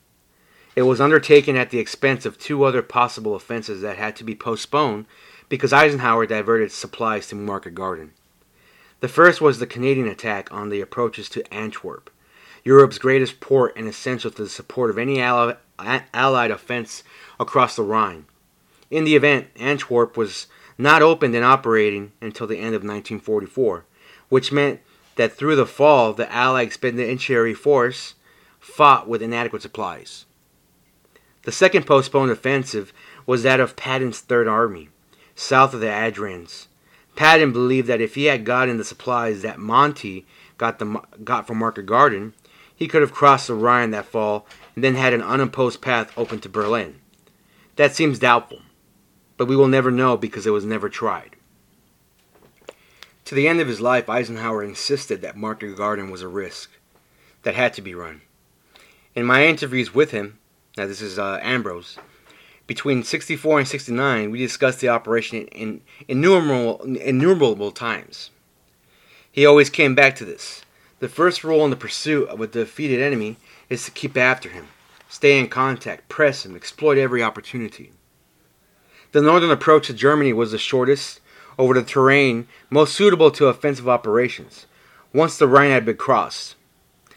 It 0.74 0.82
was 0.82 0.98
undertaken 0.98 1.56
at 1.56 1.68
the 1.68 1.78
expense 1.78 2.24
of 2.24 2.38
two 2.38 2.64
other 2.64 2.80
possible 2.80 3.34
offenses 3.34 3.82
that 3.82 3.98
had 3.98 4.16
to 4.16 4.24
be 4.24 4.34
postponed 4.34 5.04
because 5.50 5.74
Eisenhower 5.74 6.24
diverted 6.24 6.72
supplies 6.72 7.26
to 7.28 7.34
Market 7.34 7.74
Garden. 7.74 8.12
The 9.00 9.08
first 9.08 9.42
was 9.42 9.58
the 9.58 9.66
Canadian 9.66 10.08
attack 10.08 10.50
on 10.50 10.70
the 10.70 10.80
approaches 10.80 11.28
to 11.30 11.52
Antwerp, 11.52 12.08
Europe's 12.64 12.98
greatest 12.98 13.40
port 13.40 13.74
and 13.76 13.86
essential 13.86 14.30
to 14.30 14.44
the 14.44 14.48
support 14.48 14.88
of 14.88 14.96
any 14.96 15.20
Allied 15.20 16.50
offense 16.50 17.02
across 17.38 17.76
the 17.76 17.82
Rhine. 17.82 18.24
In 18.90 19.04
the 19.04 19.16
event, 19.16 19.48
Antwerp 19.56 20.16
was 20.16 20.46
not 20.78 21.02
opened 21.02 21.34
and 21.34 21.44
operating 21.44 22.12
until 22.20 22.46
the 22.46 22.56
end 22.56 22.74
of 22.74 22.82
1944, 22.82 23.84
which 24.28 24.52
meant 24.52 24.80
that 25.16 25.32
through 25.32 25.56
the 25.56 25.66
fall, 25.66 26.12
the 26.12 26.32
Allied 26.32 26.68
Expeditionary 26.68 27.54
Force 27.54 28.14
fought 28.60 29.08
with 29.08 29.22
inadequate 29.22 29.62
supplies. 29.62 30.24
The 31.42 31.52
second 31.52 31.86
postponed 31.86 32.30
offensive 32.30 32.92
was 33.26 33.42
that 33.42 33.60
of 33.60 33.76
Patton's 33.76 34.20
Third 34.20 34.46
Army, 34.48 34.88
south 35.34 35.74
of 35.74 35.80
the 35.80 35.90
Ardennes. 35.90 36.68
Patton 37.16 37.52
believed 37.52 37.88
that 37.88 38.00
if 38.00 38.14
he 38.14 38.26
had 38.26 38.44
gotten 38.44 38.76
the 38.76 38.84
supplies 38.84 39.42
that 39.42 39.58
Monty 39.58 40.26
got, 40.56 40.78
the, 40.78 41.02
got 41.24 41.46
from 41.46 41.58
Market 41.58 41.86
Garden, 41.86 42.32
he 42.74 42.86
could 42.86 43.02
have 43.02 43.12
crossed 43.12 43.48
the 43.48 43.54
Rhine 43.54 43.90
that 43.90 44.06
fall 44.06 44.46
and 44.76 44.84
then 44.84 44.94
had 44.94 45.12
an 45.12 45.22
unopposed 45.22 45.80
path 45.80 46.12
open 46.16 46.38
to 46.40 46.48
Berlin. 46.48 47.00
That 47.74 47.94
seems 47.94 48.20
doubtful, 48.20 48.60
but 49.38 49.46
we 49.46 49.56
will 49.56 49.68
never 49.68 49.90
know 49.90 50.18
because 50.18 50.46
it 50.46 50.50
was 50.50 50.66
never 50.66 50.90
tried. 50.90 51.36
To 53.24 53.34
the 53.34 53.48
end 53.48 53.60
of 53.60 53.68
his 53.68 53.80
life, 53.80 54.10
Eisenhower 54.10 54.62
insisted 54.62 55.22
that 55.22 55.36
Market 55.36 55.76
Garden 55.76 56.10
was 56.10 56.20
a 56.20 56.28
risk 56.28 56.70
that 57.42 57.54
had 57.54 57.72
to 57.74 57.82
be 57.82 57.94
run. 57.94 58.20
In 59.14 59.24
my 59.24 59.46
interviews 59.46 59.94
with 59.94 60.10
him, 60.10 60.38
now 60.76 60.86
this 60.86 61.00
is 61.00 61.18
uh, 61.18 61.38
Ambrose, 61.42 61.98
between 62.66 63.02
64 63.02 63.60
and 63.60 63.68
69, 63.68 64.30
we 64.30 64.38
discussed 64.38 64.80
the 64.80 64.90
operation 64.90 65.46
in 65.48 65.80
innumerable, 66.06 66.82
innumerable 66.82 67.70
times. 67.70 68.30
He 69.32 69.46
always 69.46 69.70
came 69.70 69.94
back 69.94 70.16
to 70.16 70.24
this. 70.24 70.64
The 71.00 71.08
first 71.08 71.44
rule 71.44 71.64
in 71.64 71.70
the 71.70 71.76
pursuit 71.76 72.28
of 72.28 72.40
a 72.40 72.46
defeated 72.46 73.00
enemy 73.00 73.36
is 73.70 73.84
to 73.84 73.90
keep 73.90 74.16
after 74.16 74.50
him, 74.50 74.68
stay 75.08 75.38
in 75.38 75.48
contact, 75.48 76.08
press 76.08 76.44
him, 76.44 76.56
exploit 76.56 76.98
every 76.98 77.22
opportunity. 77.22 77.92
The 79.12 79.22
northern 79.22 79.50
approach 79.50 79.86
to 79.86 79.94
Germany 79.94 80.32
was 80.32 80.52
the 80.52 80.58
shortest, 80.58 81.20
over 81.58 81.74
the 81.74 81.82
terrain 81.82 82.46
most 82.70 82.94
suitable 82.94 83.30
to 83.32 83.46
offensive 83.46 83.88
operations, 83.88 84.66
once 85.12 85.36
the 85.36 85.48
Rhine 85.48 85.70
had 85.70 85.84
been 85.84 85.96
crossed. 85.96 86.54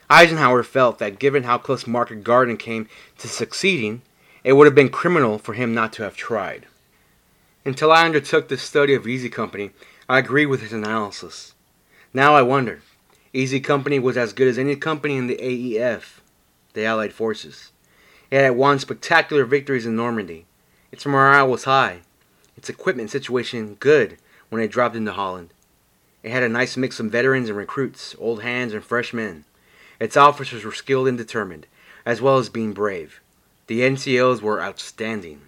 Eisenhower 0.10 0.63
felt 0.63 0.99
that 0.99 1.19
given 1.19 1.43
how 1.43 1.58
close 1.58 1.86
Market 1.86 2.23
Garden 2.23 2.58
came 2.58 2.88
to 3.17 3.27
succeeding, 3.27 4.01
it 4.43 4.54
would 4.54 4.65
have 4.65 4.75
been 4.75 4.89
criminal 4.89 5.38
for 5.38 5.54
him 5.54 5.73
not 5.73 5.93
to 5.93 6.04
have 6.04 6.15
tried. 6.15 6.65
Until 7.63 7.91
I 7.91 8.06
undertook 8.06 8.47
the 8.47 8.58
study 8.58 8.93
of 8.93 9.08
Easy 9.08 9.30
Company, 9.30 9.71
I 10.10 10.19
agreed 10.19 10.47
with 10.47 10.62
his 10.62 10.73
analysis. 10.73 11.54
Now 12.13 12.36
I 12.36 12.41
wonder. 12.41 12.82
Easy 13.34 13.60
Company 13.60 13.99
was 13.99 14.17
as 14.17 14.34
good 14.34 14.47
as 14.47 14.58
any 14.58 14.75
company 14.75 15.15
in 15.15 15.27
the 15.27 15.38
AEF, 15.38 16.19
the 16.73 16.84
Allied 16.84 17.13
forces. 17.13 17.71
It 18.30 18.41
had 18.41 18.56
won 18.56 18.80
spectacular 18.80 19.45
victories 19.45 19.86
in 19.86 19.95
Normandy. 19.95 20.45
Its 20.91 21.06
morale 21.06 21.47
was 21.47 21.63
high, 21.63 22.01
its 22.58 22.69
equipment 22.69 23.10
situation 23.10 23.75
good, 23.75 24.17
when 24.49 24.62
it 24.62 24.71
dropped 24.71 24.95
into 24.95 25.13
Holland. 25.13 25.54
It 26.23 26.32
had 26.32 26.43
a 26.43 26.49
nice 26.49 26.77
mix 26.77 26.99
of 26.99 27.08
veterans 27.08 27.49
and 27.49 27.58
recruits, 27.58 28.15
old 28.19 28.43
hands 28.43 28.73
and 28.73 28.84
fresh 28.84 29.13
men. 29.13 29.45
Its 29.99 30.17
officers 30.17 30.63
were 30.63 30.71
skilled 30.71 31.08
and 31.08 31.17
determined, 31.17 31.65
as 32.06 32.21
well 32.21 32.38
as 32.38 32.49
being 32.49 32.73
brave. 32.73 33.21
The 33.67 33.82
NCOs 33.82 34.41
were 34.41 34.62
outstanding. 34.62 35.41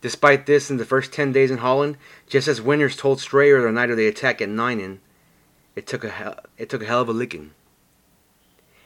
Despite 0.00 0.46
this, 0.46 0.70
in 0.70 0.76
the 0.76 0.84
first 0.84 1.12
ten 1.12 1.32
days 1.32 1.50
in 1.50 1.58
Holland, 1.58 1.96
just 2.28 2.46
as 2.46 2.60
Winters 2.60 2.96
told 2.96 3.20
Strayer 3.20 3.60
the 3.62 3.72
night 3.72 3.90
of 3.90 3.96
the 3.96 4.06
attack 4.06 4.40
at 4.40 4.48
Niemen, 4.48 5.00
it 5.74 5.86
took 5.86 6.04
a 6.04 6.10
hell, 6.10 6.38
it 6.56 6.68
took 6.68 6.82
a 6.82 6.86
hell 6.86 7.00
of 7.00 7.08
a 7.08 7.12
licking. 7.12 7.52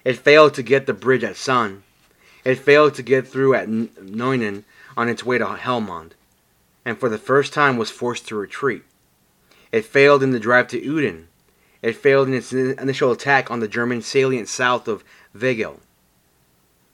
It 0.05 0.19
failed 0.19 0.55
to 0.55 0.63
get 0.63 0.87
the 0.87 0.95
bridge 0.95 1.25
at 1.25 1.37
Son. 1.37 1.83
It 2.45 2.59
failed 2.59 2.95
to 2.95 3.03
get 3.03 3.27
through 3.27 3.55
at 3.55 3.69
Niemen 3.69 4.65
on 4.97 5.09
its 5.09 5.25
way 5.25 5.39
to 5.39 5.47
Helmond, 5.47 6.13
and 6.85 6.99
for 6.99 7.09
the 7.09 7.19
first 7.19 7.53
time 7.53 7.77
was 7.77 7.91
forced 7.91 8.27
to 8.29 8.37
retreat. 8.37 8.83
It 9.71 9.85
failed 9.85 10.23
in 10.23 10.31
the 10.31 10.41
drive 10.41 10.69
to 10.69 10.81
Uden. 10.81 11.25
It 11.81 11.97
failed 11.97 12.29
in 12.29 12.35
its 12.35 12.53
initial 12.53 13.11
attack 13.11 13.51
on 13.51 13.61
the 13.61 13.69
German 13.69 14.03
salient 14.03 14.49
south 14.49 14.87
of 14.87 15.03
Veghel. 15.37 15.81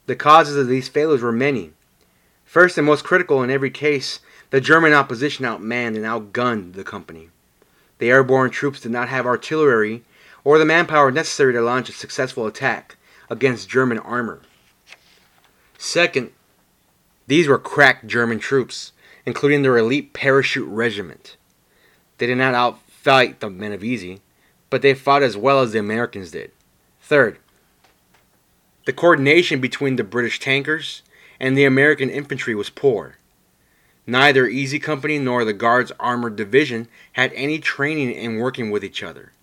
The 0.05 0.15
causes 0.15 0.55
of 0.55 0.67
these 0.67 0.87
failures 0.87 1.21
were 1.21 1.31
many. 1.31 1.73
First 2.45 2.77
and 2.77 2.87
most 2.87 3.03
critical 3.03 3.43
in 3.43 3.51
every 3.51 3.69
case, 3.69 4.19
the 4.49 4.61
German 4.61 4.93
opposition 4.93 5.45
outmanned 5.45 5.95
and 5.95 6.05
outgunned 6.05 6.73
the 6.73 6.83
company. 6.83 7.29
The 7.99 8.09
airborne 8.09 8.49
troops 8.49 8.79
did 8.79 8.91
not 8.91 9.09
have 9.09 9.27
artillery 9.27 10.03
or 10.43 10.57
the 10.57 10.65
manpower 10.65 11.11
necessary 11.11 11.53
to 11.53 11.61
launch 11.61 11.89
a 11.89 11.93
successful 11.93 12.47
attack 12.47 12.95
against 13.29 13.69
German 13.69 13.99
armor. 13.99 14.39
Second, 15.77 16.31
these 17.29 17.47
were 17.47 17.59
crack 17.59 18.07
German 18.07 18.39
troops, 18.39 18.91
including 19.23 19.61
their 19.61 19.77
elite 19.77 20.13
parachute 20.13 20.67
regiment. 20.67 21.37
They 22.17 22.25
did 22.25 22.39
not 22.39 22.55
outfight 22.55 23.37
the 23.37 23.51
men 23.51 23.71
of 23.71 23.83
Easy, 23.83 24.21
but 24.71 24.81
they 24.81 24.95
fought 24.95 25.21
as 25.21 25.37
well 25.37 25.61
as 25.61 25.71
the 25.71 25.77
Americans 25.77 26.31
did. 26.31 26.51
Third, 26.99 27.37
the 28.85 28.93
coordination 28.93 29.61
between 29.61 29.95
the 29.95 30.03
British 30.03 30.39
tankers 30.39 31.03
and 31.39 31.55
the 31.55 31.65
American 31.65 32.09
infantry 32.09 32.55
was 32.55 32.71
poor. 32.71 33.17
Neither 34.07 34.47
Easy 34.47 34.79
Company 34.79 35.19
nor 35.19 35.45
the 35.45 35.53
Guards 35.53 35.91
Armored 35.99 36.35
Division 36.35 36.87
had 37.13 37.31
any 37.33 37.59
training 37.59 38.11
in 38.11 38.37
working 38.37 38.71
with 38.71 38.83
each 38.83 39.03
other. 39.03 39.33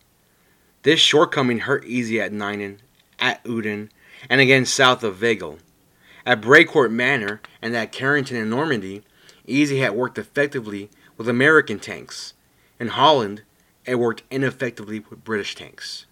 This 0.83 0.99
shortcoming 0.99 1.61
hurt 1.61 1.85
Easy 1.85 2.21
at 2.21 2.33
Niemen, 2.33 2.79
at 3.21 3.45
Uden, 3.45 3.91
and 4.29 4.41
again 4.41 4.67
south 4.67 5.05
of 5.05 5.19
Veghel. 5.19 5.61
At 6.27 6.41
Brécourt 6.41 6.91
Manor 6.91 7.41
and 7.63 7.77
at 7.77 7.93
Carentan 7.93 8.37
in 8.37 8.51
Normandy, 8.51 9.05
Easy 9.47 9.79
had 9.79 9.93
worked 9.93 10.19
effectively 10.19 10.91
with 11.17 11.29
American 11.29 11.79
tanks, 11.79 12.35
in 12.81 12.89
Holland, 12.89 13.43
it 13.85 13.95
worked 13.95 14.25
ineffectively 14.29 15.05
with 15.09 15.23
British 15.23 15.55
tanks. 15.55 16.07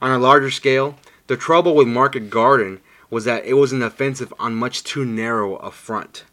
On 0.00 0.12
a 0.12 0.18
larger 0.18 0.52
scale, 0.52 0.96
the 1.26 1.36
trouble 1.36 1.74
with 1.74 1.88
Market 1.88 2.30
Garden 2.30 2.80
was 3.10 3.24
that 3.24 3.44
it 3.46 3.54
was 3.54 3.72
an 3.72 3.82
offensive 3.82 4.32
on 4.38 4.54
much 4.54 4.84
too 4.84 5.04
narrow 5.04 5.56
a 5.56 5.72
front. 5.72 6.24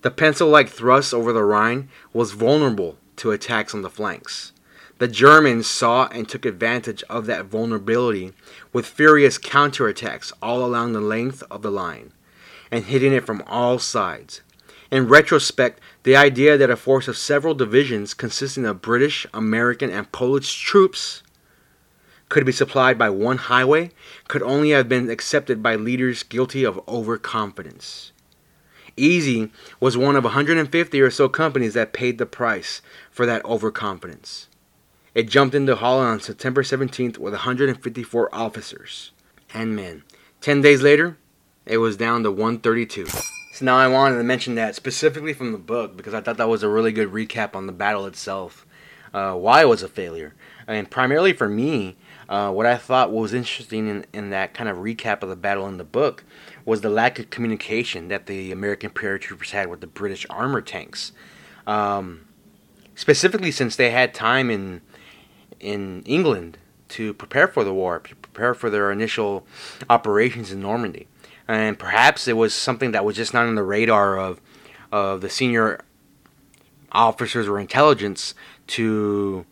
The 0.00 0.10
pencil 0.10 0.48
like 0.48 0.70
thrust 0.70 1.12
over 1.12 1.34
the 1.34 1.44
Rhine 1.44 1.90
was 2.14 2.32
vulnerable 2.32 2.96
to 3.16 3.30
attacks 3.30 3.74
on 3.74 3.82
the 3.82 3.90
flanks. 3.90 4.52
The 4.96 5.08
Germans 5.08 5.66
saw 5.66 6.06
and 6.06 6.26
took 6.26 6.46
advantage 6.46 7.02
of 7.10 7.26
that 7.26 7.44
vulnerability 7.44 8.32
with 8.72 8.86
furious 8.86 9.36
counterattacks 9.36 10.32
all 10.40 10.64
along 10.64 10.94
the 10.94 11.02
length 11.02 11.42
of 11.50 11.60
the 11.60 11.70
line 11.70 12.12
and 12.70 12.84
hitting 12.84 13.12
it 13.12 13.26
from 13.26 13.42
all 13.46 13.78
sides. 13.78 14.40
In 14.90 15.08
retrospect, 15.08 15.80
the 16.04 16.16
idea 16.16 16.56
that 16.56 16.70
a 16.70 16.76
force 16.76 17.08
of 17.08 17.16
several 17.16 17.54
divisions 17.54 18.14
consisting 18.14 18.64
of 18.64 18.82
British, 18.82 19.26
American, 19.34 19.90
and 19.90 20.10
Polish 20.12 20.54
troops 20.60 21.22
could 22.28 22.46
be 22.46 22.52
supplied 22.52 22.98
by 22.98 23.10
one 23.10 23.38
highway 23.38 23.90
could 24.28 24.42
only 24.42 24.70
have 24.70 24.88
been 24.88 25.10
accepted 25.10 25.62
by 25.62 25.76
leaders 25.76 26.22
guilty 26.22 26.64
of 26.64 26.80
overconfidence. 26.88 28.12
Easy 28.96 29.50
was 29.80 29.96
one 29.96 30.16
of 30.16 30.24
150 30.24 31.00
or 31.00 31.10
so 31.10 31.28
companies 31.28 31.74
that 31.74 31.92
paid 31.92 32.18
the 32.18 32.26
price 32.26 32.80
for 33.10 33.26
that 33.26 33.44
overconfidence. 33.44 34.48
It 35.14 35.28
jumped 35.28 35.54
into 35.54 35.76
Holland 35.76 36.08
on 36.08 36.20
September 36.20 36.62
17th 36.62 37.18
with 37.18 37.32
154 37.32 38.34
officers 38.34 39.12
and 39.52 39.74
men. 39.74 40.02
Ten 40.40 40.60
days 40.60 40.82
later, 40.82 41.16
it 41.66 41.78
was 41.78 41.96
down 41.96 42.22
to 42.22 42.30
132. 42.30 43.06
So 43.06 43.64
now 43.64 43.76
I 43.76 43.86
wanted 43.86 44.16
to 44.16 44.24
mention 44.24 44.56
that 44.56 44.74
specifically 44.74 45.32
from 45.32 45.52
the 45.52 45.58
book 45.58 45.96
because 45.96 46.12
I 46.12 46.20
thought 46.20 46.36
that 46.36 46.48
was 46.48 46.62
a 46.62 46.68
really 46.68 46.92
good 46.92 47.10
recap 47.12 47.54
on 47.54 47.66
the 47.66 47.72
battle 47.72 48.06
itself, 48.06 48.66
uh, 49.12 49.34
why 49.34 49.62
it 49.62 49.68
was 49.68 49.82
a 49.82 49.88
failure, 49.88 50.34
and 50.66 50.90
primarily 50.90 51.32
for 51.32 51.48
me, 51.48 51.96
uh, 52.28 52.50
what 52.50 52.66
I 52.66 52.76
thought 52.76 53.12
was 53.12 53.34
interesting 53.34 53.86
in, 53.86 54.06
in 54.12 54.30
that 54.30 54.54
kind 54.54 54.68
of 54.68 54.78
recap 54.78 55.22
of 55.22 55.28
the 55.28 55.36
battle 55.36 55.68
in 55.68 55.76
the 55.76 55.84
book 55.84 56.24
was 56.64 56.80
the 56.80 56.88
lack 56.88 57.18
of 57.18 57.30
communication 57.30 58.08
that 58.08 58.26
the 58.26 58.50
American 58.50 58.90
paratroopers 58.90 59.50
had 59.50 59.68
with 59.68 59.80
the 59.80 59.86
British 59.86 60.26
armor 60.30 60.62
tanks, 60.62 61.12
um, 61.66 62.26
specifically 62.94 63.50
since 63.50 63.76
they 63.76 63.90
had 63.90 64.14
time 64.14 64.50
in 64.50 64.80
in 65.60 66.02
England 66.02 66.58
to 66.88 67.14
prepare 67.14 67.46
for 67.46 67.64
the 67.64 67.72
war, 67.72 68.00
to 68.00 68.16
prepare 68.16 68.52
for 68.52 68.68
their 68.68 68.90
initial 68.90 69.46
operations 69.88 70.50
in 70.50 70.60
Normandy 70.60 71.06
and 71.48 71.78
perhaps 71.78 72.26
it 72.28 72.36
was 72.36 72.54
something 72.54 72.92
that 72.92 73.04
was 73.04 73.16
just 73.16 73.34
not 73.34 73.46
on 73.46 73.54
the 73.54 73.62
radar 73.62 74.18
of 74.18 74.40
of 74.92 75.20
the 75.20 75.30
senior 75.30 75.80
officers 76.92 77.48
or 77.48 77.58
intelligence 77.58 78.34
to 78.66 79.44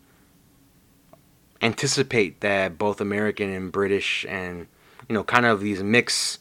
anticipate 1.61 2.41
that 2.41 2.77
both 2.77 3.01
American 3.01 3.49
and 3.49 3.71
British 3.71 4.25
and 4.27 4.67
you 5.07 5.13
know 5.13 5.23
kind 5.23 5.45
of 5.45 5.61
these 5.61 5.83
mixed 5.83 6.39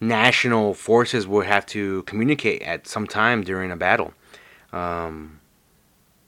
national 0.00 0.74
forces 0.74 1.26
would 1.26 1.46
have 1.46 1.66
to 1.66 2.02
communicate 2.04 2.62
at 2.62 2.86
some 2.86 3.06
time 3.06 3.42
during 3.42 3.70
a 3.70 3.76
battle. 3.76 4.14
Um, 4.72 5.40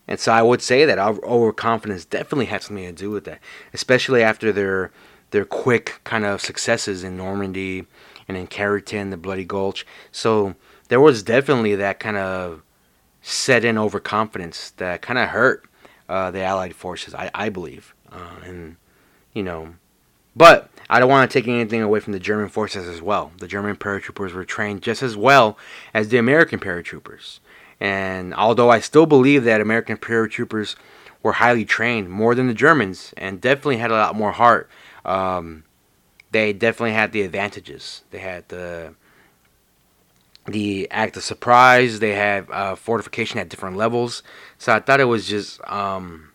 and 0.06 0.20
so 0.20 0.32
I 0.32 0.42
would 0.42 0.60
say 0.60 0.84
that 0.84 0.98
our 0.98 1.14
overconfidence 1.24 2.04
definitely 2.04 2.46
had 2.46 2.62
something 2.62 2.84
to 2.84 2.92
do 2.92 3.10
with 3.10 3.24
that, 3.24 3.40
especially 3.72 4.22
after 4.22 4.52
their 4.52 4.90
their 5.30 5.44
quick 5.46 6.00
kind 6.04 6.24
of 6.24 6.40
successes 6.40 7.02
in 7.02 7.16
Normandy 7.16 7.86
and 8.28 8.36
in 8.36 8.46
Carentan, 8.46 9.10
the 9.10 9.16
Bloody 9.16 9.44
Gulch. 9.44 9.86
So 10.10 10.54
there 10.88 11.00
was 11.00 11.22
definitely 11.22 11.74
that 11.76 12.00
kind 12.00 12.16
of 12.16 12.62
set 13.20 13.64
in 13.64 13.78
overconfidence 13.78 14.70
that 14.76 15.02
kind 15.02 15.18
of 15.18 15.28
hurt 15.28 15.64
uh, 16.08 16.30
the 16.30 16.42
Allied 16.42 16.74
forces, 16.74 17.14
I, 17.14 17.30
I 17.34 17.48
believe. 17.48 17.94
Uh, 18.10 18.40
and, 18.44 18.76
you 19.32 19.42
know, 19.42 19.74
but 20.34 20.70
I 20.88 20.98
don't 20.98 21.08
want 21.08 21.30
to 21.30 21.38
take 21.38 21.48
anything 21.48 21.82
away 21.82 22.00
from 22.00 22.12
the 22.12 22.18
German 22.18 22.48
forces 22.48 22.88
as 22.88 23.00
well. 23.00 23.32
The 23.38 23.48
German 23.48 23.76
paratroopers 23.76 24.32
were 24.32 24.44
trained 24.44 24.82
just 24.82 25.02
as 25.02 25.16
well 25.16 25.56
as 25.94 26.08
the 26.08 26.18
American 26.18 26.58
paratroopers. 26.58 27.40
And 27.80 28.34
although 28.34 28.70
I 28.70 28.80
still 28.80 29.06
believe 29.06 29.44
that 29.44 29.60
American 29.60 29.96
paratroopers 29.96 30.76
were 31.22 31.32
highly 31.32 31.64
trained, 31.64 32.10
more 32.10 32.34
than 32.34 32.48
the 32.48 32.54
Germans, 32.54 33.12
and 33.16 33.40
definitely 33.40 33.78
had 33.78 33.90
a 33.90 33.94
lot 33.94 34.16
more 34.16 34.32
heart, 34.32 34.68
um, 35.04 35.64
they 36.32 36.52
definitely 36.52 36.94
had 36.94 37.12
the 37.12 37.22
advantages. 37.22 38.02
They 38.10 38.18
had 38.18 38.48
the 38.48 38.94
the 40.46 40.90
act 40.90 41.16
of 41.16 41.22
surprise. 41.22 42.00
They 42.00 42.14
had 42.14 42.50
uh, 42.50 42.74
fortification 42.74 43.38
at 43.38 43.48
different 43.48 43.76
levels. 43.76 44.22
So 44.58 44.72
I 44.72 44.80
thought 44.80 44.98
it 44.98 45.04
was 45.04 45.28
just, 45.28 45.60
um, 45.70 46.32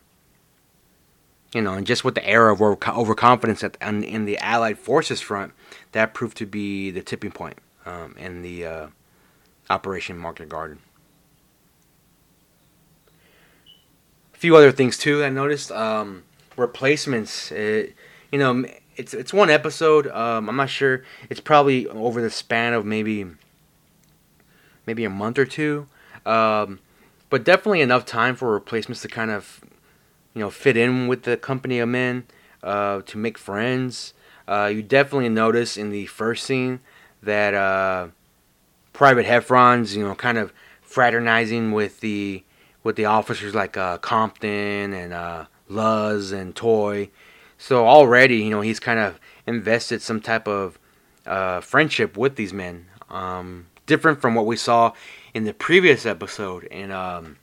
you 1.52 1.60
know, 1.60 1.74
and 1.74 1.86
just 1.86 2.04
with 2.04 2.14
the 2.14 2.26
era 2.26 2.54
of 2.54 2.62
overconfidence 2.62 3.62
at, 3.62 3.76
in, 3.82 4.02
in 4.02 4.24
the 4.24 4.38
Allied 4.38 4.78
forces 4.78 5.20
front, 5.20 5.52
that 5.92 6.14
proved 6.14 6.38
to 6.38 6.46
be 6.46 6.90
the 6.90 7.02
tipping 7.02 7.32
point 7.32 7.58
um, 7.84 8.14
in 8.16 8.40
the 8.40 8.64
uh, 8.64 8.86
Operation 9.68 10.16
Market 10.16 10.48
Garden. 10.48 10.78
A 14.32 14.38
few 14.38 14.56
other 14.56 14.72
things 14.72 14.96
too 14.96 15.22
I 15.22 15.28
noticed. 15.28 15.70
Um, 15.70 16.22
replacements. 16.56 17.52
It, 17.52 17.94
you 18.32 18.38
know, 18.38 18.64
it's 18.98 19.14
it's 19.14 19.32
one 19.32 19.48
episode. 19.48 20.08
Um, 20.08 20.48
I'm 20.48 20.56
not 20.56 20.68
sure. 20.68 21.04
It's 21.30 21.40
probably 21.40 21.86
over 21.86 22.20
the 22.20 22.30
span 22.30 22.74
of 22.74 22.84
maybe 22.84 23.24
maybe 24.86 25.04
a 25.04 25.10
month 25.10 25.38
or 25.38 25.46
two. 25.46 25.86
Um, 26.26 26.80
but 27.30 27.44
definitely 27.44 27.80
enough 27.80 28.04
time 28.04 28.34
for 28.34 28.52
replacements 28.52 29.02
to 29.02 29.08
kind 29.08 29.30
of, 29.30 29.60
you 30.34 30.40
know, 30.40 30.50
fit 30.50 30.76
in 30.76 31.06
with 31.06 31.22
the 31.22 31.36
company 31.36 31.78
I'm 31.78 31.94
in, 31.94 32.24
uh, 32.62 33.02
to 33.02 33.18
make 33.18 33.38
friends. 33.38 34.14
Uh, 34.46 34.70
you 34.72 34.82
definitely 34.82 35.28
notice 35.28 35.76
in 35.76 35.90
the 35.90 36.06
first 36.06 36.44
scene 36.44 36.80
that 37.22 37.54
uh, 37.54 38.08
Private 38.92 39.26
Heffron's, 39.26 39.94
you 39.94 40.04
know, 40.04 40.14
kind 40.14 40.38
of 40.38 40.52
fraternizing 40.82 41.72
with 41.72 42.00
the 42.00 42.42
with 42.82 42.96
the 42.96 43.04
officers 43.04 43.54
like 43.54 43.76
uh, 43.76 43.98
Compton 43.98 44.92
and 44.92 45.12
uh, 45.12 45.44
Luz 45.68 46.32
and 46.32 46.56
Toy. 46.56 47.10
So 47.58 47.86
already, 47.86 48.36
you 48.36 48.50
know, 48.50 48.60
he's 48.60 48.80
kind 48.80 49.00
of 49.00 49.20
invested 49.46 50.00
some 50.00 50.20
type 50.20 50.46
of 50.46 50.78
uh, 51.26 51.60
friendship 51.60 52.16
with 52.16 52.36
these 52.36 52.52
men. 52.52 52.86
Um, 53.10 53.66
different 53.86 54.20
from 54.20 54.34
what 54.34 54.46
we 54.46 54.56
saw 54.56 54.92
in 55.34 55.44
the 55.44 55.52
previous 55.52 56.06
episode 56.06 56.64
in 56.64 56.92
um, 56.92 57.36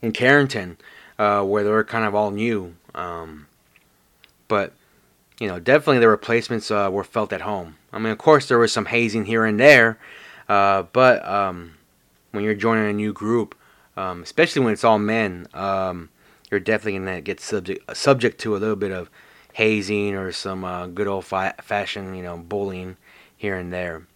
in 0.00 0.12
Carentan, 0.12 0.76
uh, 1.18 1.42
where 1.42 1.64
they 1.64 1.70
were 1.70 1.84
kind 1.84 2.04
of 2.04 2.14
all 2.14 2.30
new. 2.30 2.76
Um, 2.94 3.48
but 4.46 4.72
you 5.40 5.48
know, 5.48 5.58
definitely 5.58 5.98
the 5.98 6.08
replacements 6.08 6.70
uh, 6.70 6.88
were 6.92 7.02
felt 7.02 7.32
at 7.32 7.40
home. 7.40 7.76
I 7.92 7.98
mean, 7.98 8.12
of 8.12 8.18
course, 8.18 8.46
there 8.46 8.58
was 8.58 8.72
some 8.72 8.86
hazing 8.86 9.24
here 9.24 9.44
and 9.44 9.58
there, 9.58 9.98
uh, 10.48 10.84
but 10.92 11.26
um, 11.26 11.74
when 12.30 12.44
you're 12.44 12.54
joining 12.54 12.88
a 12.88 12.92
new 12.92 13.12
group, 13.12 13.56
um, 13.96 14.22
especially 14.22 14.62
when 14.62 14.72
it's 14.72 14.84
all 14.84 14.98
men, 14.98 15.48
um, 15.52 16.10
you're 16.52 16.60
definitely 16.60 16.98
gonna 16.98 17.20
get 17.22 17.40
subject 17.40 17.96
subject 17.96 18.38
to 18.42 18.54
a 18.54 18.58
little 18.58 18.76
bit 18.76 18.92
of 18.92 19.10
hazing 19.54 20.14
or 20.14 20.30
some 20.30 20.64
uh, 20.64 20.86
good 20.86 21.06
old 21.06 21.24
fi- 21.24 21.54
fashioned, 21.62 22.16
you 22.16 22.22
know, 22.22 22.36
bullying 22.36 22.98
here 23.36 23.56
and 23.56 23.72
there. 23.72 24.06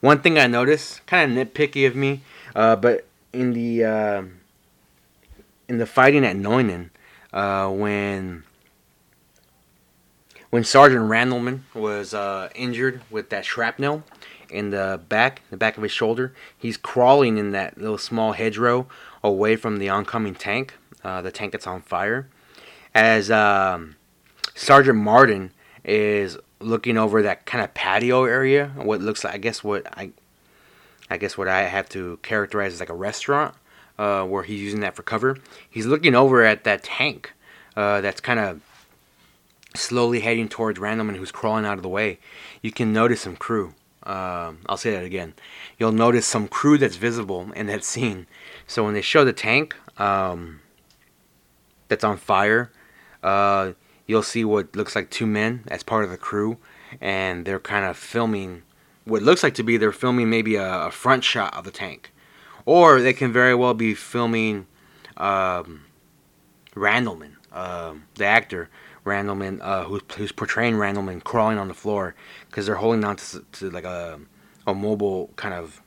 One 0.00 0.20
thing 0.20 0.38
I 0.38 0.46
noticed, 0.46 1.06
kind 1.06 1.30
of 1.30 1.48
nitpicky 1.48 1.86
of 1.86 1.94
me, 1.94 2.22
uh, 2.56 2.74
but 2.76 3.06
in 3.32 3.52
the 3.52 3.84
uh, 3.84 4.22
in 5.68 5.78
the 5.78 5.86
fighting 5.86 6.24
at 6.24 6.36
Nuenen, 6.36 6.88
uh, 7.32 7.68
when 7.68 8.44
when 10.48 10.64
Sergeant 10.64 11.04
Randleman 11.04 11.60
was 11.74 12.14
uh, 12.14 12.48
injured 12.54 13.02
with 13.10 13.28
that 13.28 13.44
shrapnel 13.44 14.04
in 14.50 14.70
the 14.70 15.00
back, 15.08 15.42
the 15.50 15.56
back 15.56 15.76
of 15.76 15.82
his 15.82 15.92
shoulder, 15.92 16.34
he's 16.56 16.76
crawling 16.76 17.38
in 17.38 17.52
that 17.52 17.78
little 17.78 17.98
small 17.98 18.32
hedgerow 18.32 18.86
away 19.22 19.56
from 19.56 19.78
the 19.78 19.88
oncoming 19.88 20.34
tank, 20.34 20.74
uh, 21.04 21.22
the 21.22 21.30
tank 21.30 21.52
that's 21.52 21.66
on 21.66 21.80
fire. 21.80 22.28
As 22.94 23.30
um, 23.30 23.96
Sergeant 24.54 24.98
Martin 24.98 25.52
is 25.84 26.38
looking 26.60 26.96
over 26.96 27.22
that 27.22 27.46
kind 27.46 27.64
of 27.64 27.74
patio 27.74 28.24
area, 28.24 28.72
what 28.76 29.00
looks 29.00 29.24
like 29.24 29.34
I 29.34 29.38
guess 29.38 29.64
what 29.64 29.86
I 29.98 30.10
I 31.10 31.16
guess 31.16 31.36
what 31.36 31.48
I 31.48 31.62
have 31.62 31.88
to 31.90 32.18
characterize 32.22 32.74
as 32.74 32.80
like 32.80 32.88
a 32.88 32.94
restaurant, 32.94 33.54
uh, 33.98 34.24
where 34.24 34.42
he's 34.42 34.60
using 34.60 34.80
that 34.80 34.94
for 34.94 35.02
cover. 35.02 35.38
He's 35.68 35.86
looking 35.86 36.14
over 36.14 36.42
at 36.42 36.64
that 36.64 36.82
tank 36.82 37.32
uh, 37.76 38.00
that's 38.00 38.20
kind 38.20 38.40
of 38.40 38.60
slowly 39.74 40.20
heading 40.20 40.48
towards 40.48 40.78
Randleman, 40.78 41.16
who's 41.16 41.32
crawling 41.32 41.64
out 41.64 41.76
of 41.76 41.82
the 41.82 41.88
way. 41.88 42.18
You 42.60 42.72
can 42.72 42.92
notice 42.92 43.22
some 43.22 43.36
crew. 43.36 43.74
Um, 44.04 44.58
I'll 44.68 44.76
say 44.76 44.90
that 44.92 45.04
again. 45.04 45.34
You'll 45.78 45.92
notice 45.92 46.26
some 46.26 46.48
crew 46.48 46.78
that's 46.78 46.96
visible 46.96 47.52
in 47.54 47.66
that 47.66 47.84
scene. 47.84 48.26
So 48.66 48.84
when 48.84 48.94
they 48.94 49.02
show 49.02 49.24
the 49.24 49.32
tank 49.32 49.76
um, 49.98 50.60
that's 51.88 52.04
on 52.04 52.16
fire, 52.16 52.72
uh, 53.22 53.72
you'll 54.06 54.22
see 54.22 54.44
what 54.44 54.74
looks 54.74 54.96
like 54.96 55.10
two 55.10 55.26
men 55.26 55.64
as 55.68 55.82
part 55.82 56.04
of 56.04 56.10
the 56.10 56.16
crew, 56.16 56.58
and 57.00 57.44
they're 57.44 57.60
kind 57.60 57.84
of 57.84 57.96
filming 57.96 58.62
what 59.04 59.22
looks 59.22 59.42
like 59.42 59.54
to 59.54 59.62
be 59.62 59.76
they're 59.76 59.92
filming 59.92 60.30
maybe 60.30 60.54
a, 60.56 60.86
a 60.86 60.90
front 60.90 61.24
shot 61.24 61.54
of 61.56 61.64
the 61.64 61.70
tank, 61.70 62.12
or 62.64 63.00
they 63.00 63.12
can 63.12 63.32
very 63.32 63.54
well 63.54 63.74
be 63.74 63.94
filming 63.94 64.66
um, 65.16 65.84
Randleman, 66.74 67.32
uh, 67.52 67.94
the 68.14 68.24
actor 68.24 68.68
Randleman, 69.04 69.60
uh, 69.60 69.84
who's, 69.84 70.02
who's 70.16 70.32
portraying 70.32 70.74
Randleman 70.74 71.22
crawling 71.22 71.58
on 71.58 71.68
the 71.68 71.74
floor 71.74 72.14
because 72.48 72.66
they're 72.66 72.76
holding 72.76 73.04
on 73.04 73.16
to, 73.16 73.44
to 73.52 73.70
like 73.70 73.84
a 73.84 74.20
a 74.66 74.74
mobile 74.74 75.30
kind 75.36 75.54
of 75.54 75.82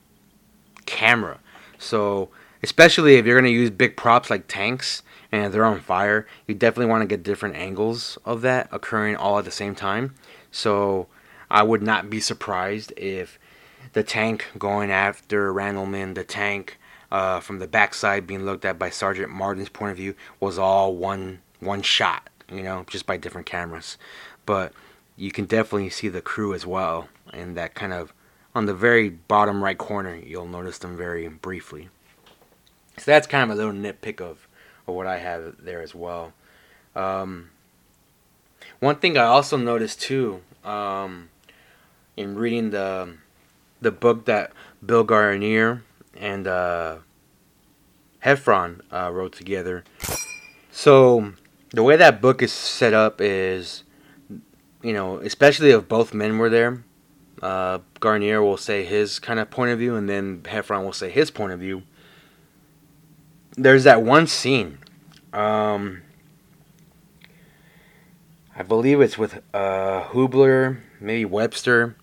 camera. 0.85 1.39
So 1.77 2.29
especially 2.61 3.15
if 3.15 3.25
you're 3.25 3.39
gonna 3.39 3.49
use 3.49 3.69
big 3.69 3.95
props 3.95 4.29
like 4.29 4.47
tanks 4.47 5.01
and 5.31 5.53
they're 5.53 5.65
on 5.65 5.79
fire, 5.79 6.27
you 6.47 6.55
definitely 6.55 6.91
want 6.91 7.01
to 7.01 7.07
get 7.07 7.23
different 7.23 7.55
angles 7.55 8.17
of 8.25 8.41
that 8.41 8.67
occurring 8.71 9.15
all 9.15 9.39
at 9.39 9.45
the 9.45 9.51
same 9.51 9.75
time. 9.75 10.15
So 10.51 11.07
I 11.49 11.63
would 11.63 11.81
not 11.81 12.09
be 12.09 12.19
surprised 12.19 12.93
if 12.97 13.39
the 13.93 14.03
tank 14.03 14.45
going 14.57 14.91
after 14.91 15.53
Randleman, 15.53 16.15
the 16.15 16.23
tank 16.23 16.77
uh, 17.11 17.39
from 17.39 17.59
the 17.59 17.67
backside 17.67 18.27
being 18.27 18.45
looked 18.45 18.65
at 18.65 18.79
by 18.79 18.89
Sergeant 18.89 19.29
Martin's 19.29 19.69
point 19.69 19.91
of 19.91 19.97
view 19.97 20.15
was 20.39 20.57
all 20.57 20.95
one 20.95 21.41
one 21.59 21.81
shot, 21.81 22.29
you 22.51 22.63
know, 22.63 22.85
just 22.87 23.05
by 23.05 23.17
different 23.17 23.47
cameras. 23.47 23.97
But 24.45 24.73
you 25.17 25.31
can 25.31 25.45
definitely 25.45 25.89
see 25.89 26.07
the 26.07 26.21
crew 26.21 26.53
as 26.53 26.65
well, 26.65 27.09
and 27.31 27.55
that 27.57 27.73
kind 27.73 27.93
of 27.93 28.13
on 28.53 28.65
the 28.65 28.73
very 28.73 29.09
bottom 29.09 29.63
right 29.63 29.77
corner, 29.77 30.15
you'll 30.15 30.47
notice 30.47 30.77
them 30.77 30.95
very 30.95 31.27
briefly. 31.27 31.89
So 32.97 33.03
that's 33.05 33.27
kind 33.27 33.43
of 33.43 33.57
a 33.57 33.61
little 33.61 33.73
nitpick 33.73 34.21
of, 34.21 34.47
of 34.87 34.95
what 34.95 35.07
I 35.07 35.17
have 35.17 35.55
there 35.63 35.81
as 35.81 35.93
well. 35.93 36.33
Um, 36.95 37.49
one 38.79 38.95
thing 38.95 39.17
I 39.17 39.25
also 39.25 39.57
noticed 39.57 40.01
too, 40.01 40.41
um, 40.63 41.29
in 42.15 42.35
reading 42.35 42.69
the 42.69 43.17
the 43.81 43.91
book 43.91 44.25
that 44.25 44.51
Bill 44.83 45.05
Guarnere 45.05 45.81
and 46.15 46.47
uh, 46.47 46.97
Heffron 48.23 48.81
uh, 48.91 49.11
wrote 49.11 49.33
together. 49.33 49.83
So 50.71 51.33
the 51.71 51.83
way 51.83 51.95
that 51.95 52.21
book 52.21 52.41
is 52.41 52.51
set 52.51 52.93
up 52.93 53.19
is, 53.21 53.83
you 54.81 54.93
know, 54.93 55.17
especially 55.17 55.71
if 55.71 55.87
both 55.87 56.13
men 56.13 56.37
were 56.37 56.49
there, 56.49 56.83
uh, 57.41 57.79
Guarnere 57.99 58.41
will 58.41 58.57
say 58.57 58.83
his 58.83 59.19
kind 59.19 59.39
of 59.39 59.49
point 59.49 59.71
of 59.71 59.79
view, 59.79 59.95
and 59.95 60.09
then 60.09 60.41
Heffron 60.43 60.83
will 60.83 60.93
say 60.93 61.09
his 61.09 61.31
point 61.31 61.51
of 61.51 61.59
view. 61.59 61.83
There's 63.57 63.83
that 63.83 64.01
one 64.01 64.27
scene. 64.27 64.79
Um, 65.33 66.01
I 68.55 68.63
believe 68.63 69.01
it's 69.01 69.17
with 69.17 69.41
uh, 69.53 70.03
Hoobler, 70.03 70.79
maybe 70.99 71.25
Webster. 71.25 71.97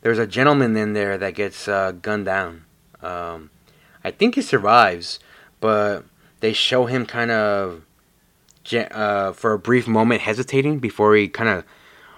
There's 0.00 0.18
a 0.18 0.26
gentleman 0.26 0.76
in 0.76 0.92
there 0.92 1.18
that 1.18 1.34
gets 1.34 1.66
uh, 1.66 1.92
gunned 1.92 2.26
down. 2.26 2.64
Um, 3.02 3.50
I 4.04 4.10
think 4.12 4.36
he 4.36 4.42
survives, 4.42 5.18
but 5.60 6.04
they 6.40 6.52
show 6.52 6.86
him 6.86 7.04
kind 7.04 7.32
of 7.32 7.82
uh, 8.74 9.32
for 9.32 9.52
a 9.52 9.58
brief 9.58 9.86
moment 9.86 10.22
hesitating 10.22 10.78
before 10.78 11.14
he 11.14 11.28
kind 11.28 11.48
of 11.48 11.64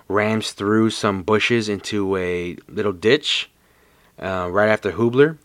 rams 0.09 0.53
through 0.53 0.91
some 0.91 1.23
bushes 1.23 1.69
into 1.69 2.17
a 2.17 2.57
little 2.69 2.93
ditch 2.93 3.51
uh, 4.21 4.49
right 4.51 4.69
after 4.69 4.93
Hoobler. 4.93 5.39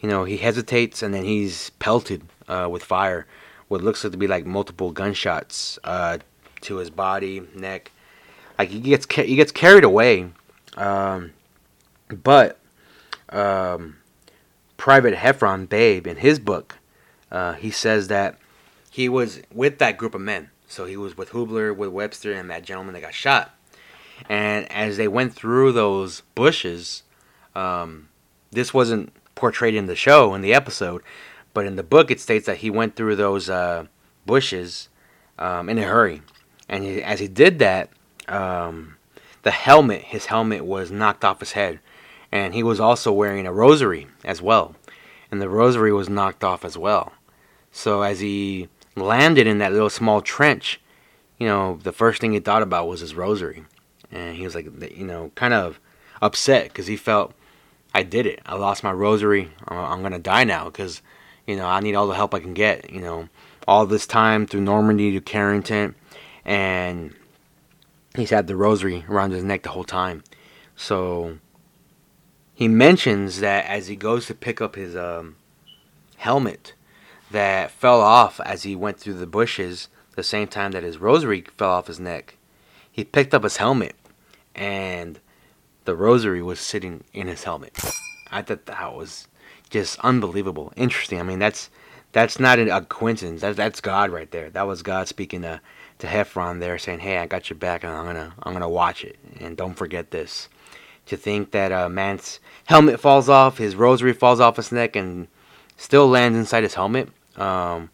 You 0.00 0.08
know, 0.08 0.24
he 0.24 0.38
hesitates 0.38 1.02
and 1.02 1.14
then 1.14 1.24
he's 1.24 1.70
pelted 1.70 2.22
uh, 2.48 2.68
with 2.70 2.82
fire. 2.82 3.26
What 3.68 3.82
looks 3.82 4.02
like 4.02 4.12
to 4.12 4.18
be 4.18 4.26
like 4.26 4.46
multiple 4.46 4.90
gunshots 4.90 5.78
uh, 5.84 6.18
to 6.62 6.76
his 6.76 6.90
body, 6.90 7.42
neck. 7.54 7.92
Like 8.58 8.70
he 8.70 8.80
gets 8.80 9.06
he 9.14 9.36
gets 9.36 9.52
carried 9.52 9.84
away, 9.84 10.30
um, 10.76 11.32
but 12.08 12.58
um, 13.30 13.96
Private 14.76 15.14
Heffron 15.14 15.68
Babe 15.68 16.06
in 16.06 16.16
his 16.16 16.38
book, 16.38 16.76
uh, 17.30 17.54
he 17.54 17.70
says 17.70 18.08
that 18.08 18.39
he 18.90 19.08
was 19.08 19.40
with 19.52 19.78
that 19.78 19.96
group 19.96 20.14
of 20.14 20.20
men. 20.20 20.50
So 20.66 20.84
he 20.84 20.96
was 20.96 21.16
with 21.16 21.30
Hoobler, 21.30 21.74
with 21.74 21.90
Webster, 21.90 22.32
and 22.32 22.50
that 22.50 22.64
gentleman 22.64 22.94
that 22.94 23.00
got 23.00 23.14
shot. 23.14 23.54
And 24.28 24.70
as 24.70 24.96
they 24.96 25.08
went 25.08 25.34
through 25.34 25.72
those 25.72 26.22
bushes, 26.34 27.04
um, 27.54 28.08
this 28.50 28.74
wasn't 28.74 29.12
portrayed 29.34 29.74
in 29.74 29.86
the 29.86 29.96
show 29.96 30.34
in 30.34 30.42
the 30.42 30.52
episode, 30.52 31.02
but 31.54 31.66
in 31.66 31.76
the 31.76 31.82
book 31.82 32.10
it 32.10 32.20
states 32.20 32.46
that 32.46 32.58
he 32.58 32.70
went 32.70 32.94
through 32.94 33.16
those 33.16 33.48
uh, 33.48 33.86
bushes 34.26 34.88
um, 35.38 35.68
in 35.68 35.78
a 35.78 35.82
hurry, 35.82 36.22
and 36.68 36.84
he, 36.84 37.02
as 37.02 37.20
he 37.20 37.28
did 37.28 37.58
that, 37.58 37.90
um, 38.28 38.96
the 39.42 39.50
helmet, 39.50 40.02
his 40.02 40.26
helmet, 40.26 40.64
was 40.64 40.90
knocked 40.90 41.24
off 41.24 41.40
his 41.40 41.52
head, 41.52 41.80
and 42.30 42.54
he 42.54 42.62
was 42.62 42.78
also 42.78 43.10
wearing 43.10 43.46
a 43.46 43.52
rosary 43.52 44.06
as 44.24 44.42
well, 44.42 44.74
and 45.30 45.40
the 45.40 45.48
rosary 45.48 45.92
was 45.92 46.08
knocked 46.08 46.44
off 46.44 46.64
as 46.64 46.76
well. 46.76 47.12
So 47.72 48.02
as 48.02 48.20
he 48.20 48.68
landed 48.96 49.46
in 49.46 49.58
that 49.58 49.72
little 49.72 49.90
small 49.90 50.20
trench, 50.20 50.80
you 51.38 51.46
know, 51.46 51.78
the 51.82 51.92
first 51.92 52.20
thing 52.20 52.32
he 52.32 52.40
thought 52.40 52.62
about 52.62 52.88
was 52.88 53.00
his 53.00 53.14
rosary, 53.14 53.64
and 54.10 54.36
he 54.36 54.44
was 54.44 54.54
like, 54.54 54.66
you 54.96 55.06
know, 55.06 55.30
kind 55.34 55.54
of 55.54 55.80
upset 56.20 56.68
because 56.68 56.86
he 56.86 56.96
felt 56.96 57.34
I 57.94 58.02
did 58.02 58.26
it. 58.26 58.40
I 58.46 58.56
lost 58.56 58.84
my 58.84 58.92
rosary. 58.92 59.50
I'm 59.66 60.02
gonna 60.02 60.18
die 60.18 60.44
now 60.44 60.66
because, 60.66 61.02
you 61.46 61.56
know, 61.56 61.66
I 61.66 61.80
need 61.80 61.94
all 61.94 62.06
the 62.06 62.14
help 62.14 62.34
I 62.34 62.40
can 62.40 62.54
get. 62.54 62.90
You 62.90 63.00
know, 63.00 63.28
all 63.66 63.86
this 63.86 64.06
time 64.06 64.46
through 64.46 64.60
Normandy 64.60 65.12
to 65.12 65.20
Carentan, 65.20 65.94
and 66.44 67.14
he's 68.14 68.30
had 68.30 68.46
the 68.46 68.56
rosary 68.56 69.04
around 69.08 69.32
his 69.32 69.44
neck 69.44 69.62
the 69.62 69.70
whole 69.70 69.84
time. 69.84 70.22
So 70.76 71.38
he 72.54 72.68
mentions 72.68 73.40
that 73.40 73.66
as 73.66 73.88
he 73.88 73.96
goes 73.96 74.26
to 74.26 74.34
pick 74.34 74.60
up 74.60 74.76
his 74.76 74.94
um, 74.94 75.36
helmet 76.16 76.74
that 77.30 77.70
fell 77.70 78.00
off 78.00 78.40
as 78.40 78.64
he 78.64 78.74
went 78.74 78.98
through 78.98 79.14
the 79.14 79.26
bushes, 79.26 79.88
the 80.16 80.22
same 80.22 80.48
time 80.48 80.72
that 80.72 80.82
his 80.82 80.98
rosary 80.98 81.44
fell 81.56 81.70
off 81.70 81.86
his 81.86 82.00
neck, 82.00 82.36
he 82.90 83.04
picked 83.04 83.34
up 83.34 83.44
his 83.44 83.58
helmet 83.58 83.94
and 84.54 85.20
the 85.84 85.96
rosary 85.96 86.42
was 86.42 86.60
sitting 86.60 87.04
in 87.12 87.26
his 87.26 87.44
helmet. 87.44 87.76
I 88.30 88.42
thought 88.42 88.66
that 88.66 88.94
was 88.94 89.28
just 89.70 89.98
unbelievable, 90.00 90.72
interesting. 90.76 91.18
I 91.18 91.22
mean, 91.22 91.38
that's 91.38 91.70
that's 92.12 92.40
not 92.40 92.58
a 92.58 92.80
coincidence. 92.82 93.40
That's 93.40 93.56
that's 93.56 93.80
God 93.80 94.10
right 94.10 94.30
there. 94.30 94.50
That 94.50 94.66
was 94.66 94.82
God 94.82 95.08
speaking 95.08 95.42
to 95.42 95.60
to 95.98 96.06
Heffron 96.06 96.60
there, 96.60 96.78
saying, 96.78 97.00
"Hey, 97.00 97.18
I 97.18 97.26
got 97.26 97.50
your 97.50 97.58
back, 97.58 97.84
and 97.84 97.92
I'm 97.92 98.06
gonna 98.06 98.34
I'm 98.42 98.52
gonna 98.52 98.68
watch 98.68 99.04
it, 99.04 99.18
and 99.38 99.56
don't 99.56 99.74
forget 99.74 100.10
this." 100.10 100.48
To 101.06 101.16
think 101.16 101.50
that 101.52 101.72
a 101.72 101.88
man's 101.88 102.38
helmet 102.66 103.00
falls 103.00 103.28
off, 103.28 103.58
his 103.58 103.74
rosary 103.74 104.12
falls 104.12 104.38
off 104.40 104.56
his 104.56 104.70
neck, 104.70 104.94
and 104.96 105.28
still 105.76 106.08
lands 106.08 106.38
inside 106.38 106.62
his 106.62 106.74
helmet. 106.74 107.08
Um, 107.36 107.90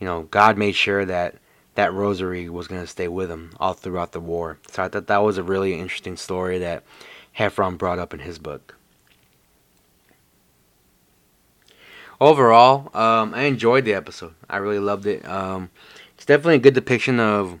you 0.00 0.06
know, 0.06 0.22
God 0.22 0.58
made 0.58 0.74
sure 0.74 1.04
that 1.04 1.36
that 1.74 1.92
rosary 1.92 2.48
was 2.48 2.68
going 2.68 2.80
to 2.80 2.86
stay 2.86 3.08
with 3.08 3.30
him 3.30 3.52
all 3.60 3.74
throughout 3.74 4.12
the 4.12 4.20
war. 4.20 4.58
So 4.70 4.82
I 4.82 4.88
thought 4.88 5.06
that 5.06 5.22
was 5.22 5.38
a 5.38 5.42
really 5.42 5.78
interesting 5.78 6.16
story 6.16 6.58
that 6.58 6.82
Heffron 7.38 7.78
brought 7.78 7.98
up 7.98 8.14
in 8.14 8.20
his 8.20 8.38
book. 8.38 8.76
Overall, 12.18 12.90
um, 12.96 13.34
I 13.34 13.42
enjoyed 13.42 13.84
the 13.84 13.92
episode. 13.92 14.34
I 14.48 14.56
really 14.56 14.78
loved 14.78 15.06
it. 15.06 15.26
Um, 15.28 15.70
it's 16.14 16.24
definitely 16.24 16.54
a 16.54 16.60
good 16.60 16.72
depiction 16.72 17.20
of, 17.20 17.58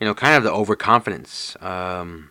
you 0.00 0.06
know, 0.06 0.14
kind 0.14 0.34
of 0.34 0.44
the 0.44 0.52
overconfidence. 0.52 1.56
Um, 1.60 2.30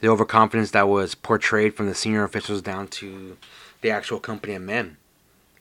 the 0.00 0.08
overconfidence 0.08 0.70
that 0.72 0.86
was 0.86 1.14
portrayed 1.14 1.74
from 1.74 1.86
the 1.86 1.94
senior 1.94 2.24
officials 2.24 2.60
down 2.60 2.88
to 2.88 3.38
the 3.80 3.90
actual 3.90 4.20
company 4.20 4.52
of 4.54 4.62
men. 4.62 4.98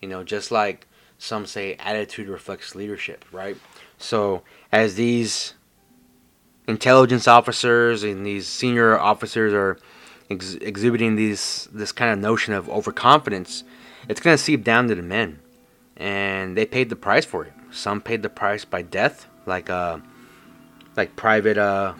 You 0.02 0.08
know, 0.08 0.24
just 0.24 0.52
like 0.52 0.88
some 1.18 1.46
say 1.46 1.76
attitude 1.76 2.30
reflects 2.30 2.76
leadership, 2.76 3.26
right? 3.32 3.58
So 3.98 4.44
as 4.72 4.96
these 4.96 5.54
intelligence 6.68 7.28
officers 7.28 8.04
and 8.04 8.26
these 8.26 8.48
senior 8.48 8.98
officers 8.98 9.54
are 9.54 9.78
ex- 10.30 10.56
exhibiting 10.56 11.16
these 11.16 11.68
this 11.74 11.92
kind 11.92 12.12
of 12.12 12.20
notion 12.20 12.54
of 12.54 12.70
overconfidence, 12.70 13.64
it's 14.08 14.22
going 14.22 14.36
to 14.36 14.42
seep 14.42 14.64
down 14.64 14.88
to 14.88 14.96
the 14.96 15.02
men, 15.02 15.40
and 15.98 16.56
they 16.56 16.66
paid 16.66 16.90
the 16.90 16.96
price 16.96 17.26
for 17.26 17.46
it. 17.46 17.54
Some 17.72 18.02
paid 18.02 18.24
the 18.24 18.30
price 18.30 18.66
by 18.66 18.82
death, 18.82 19.28
like 19.46 19.70
uh, 19.70 19.98
like 20.96 21.16
Private 21.16 21.58
uh, 21.58 21.94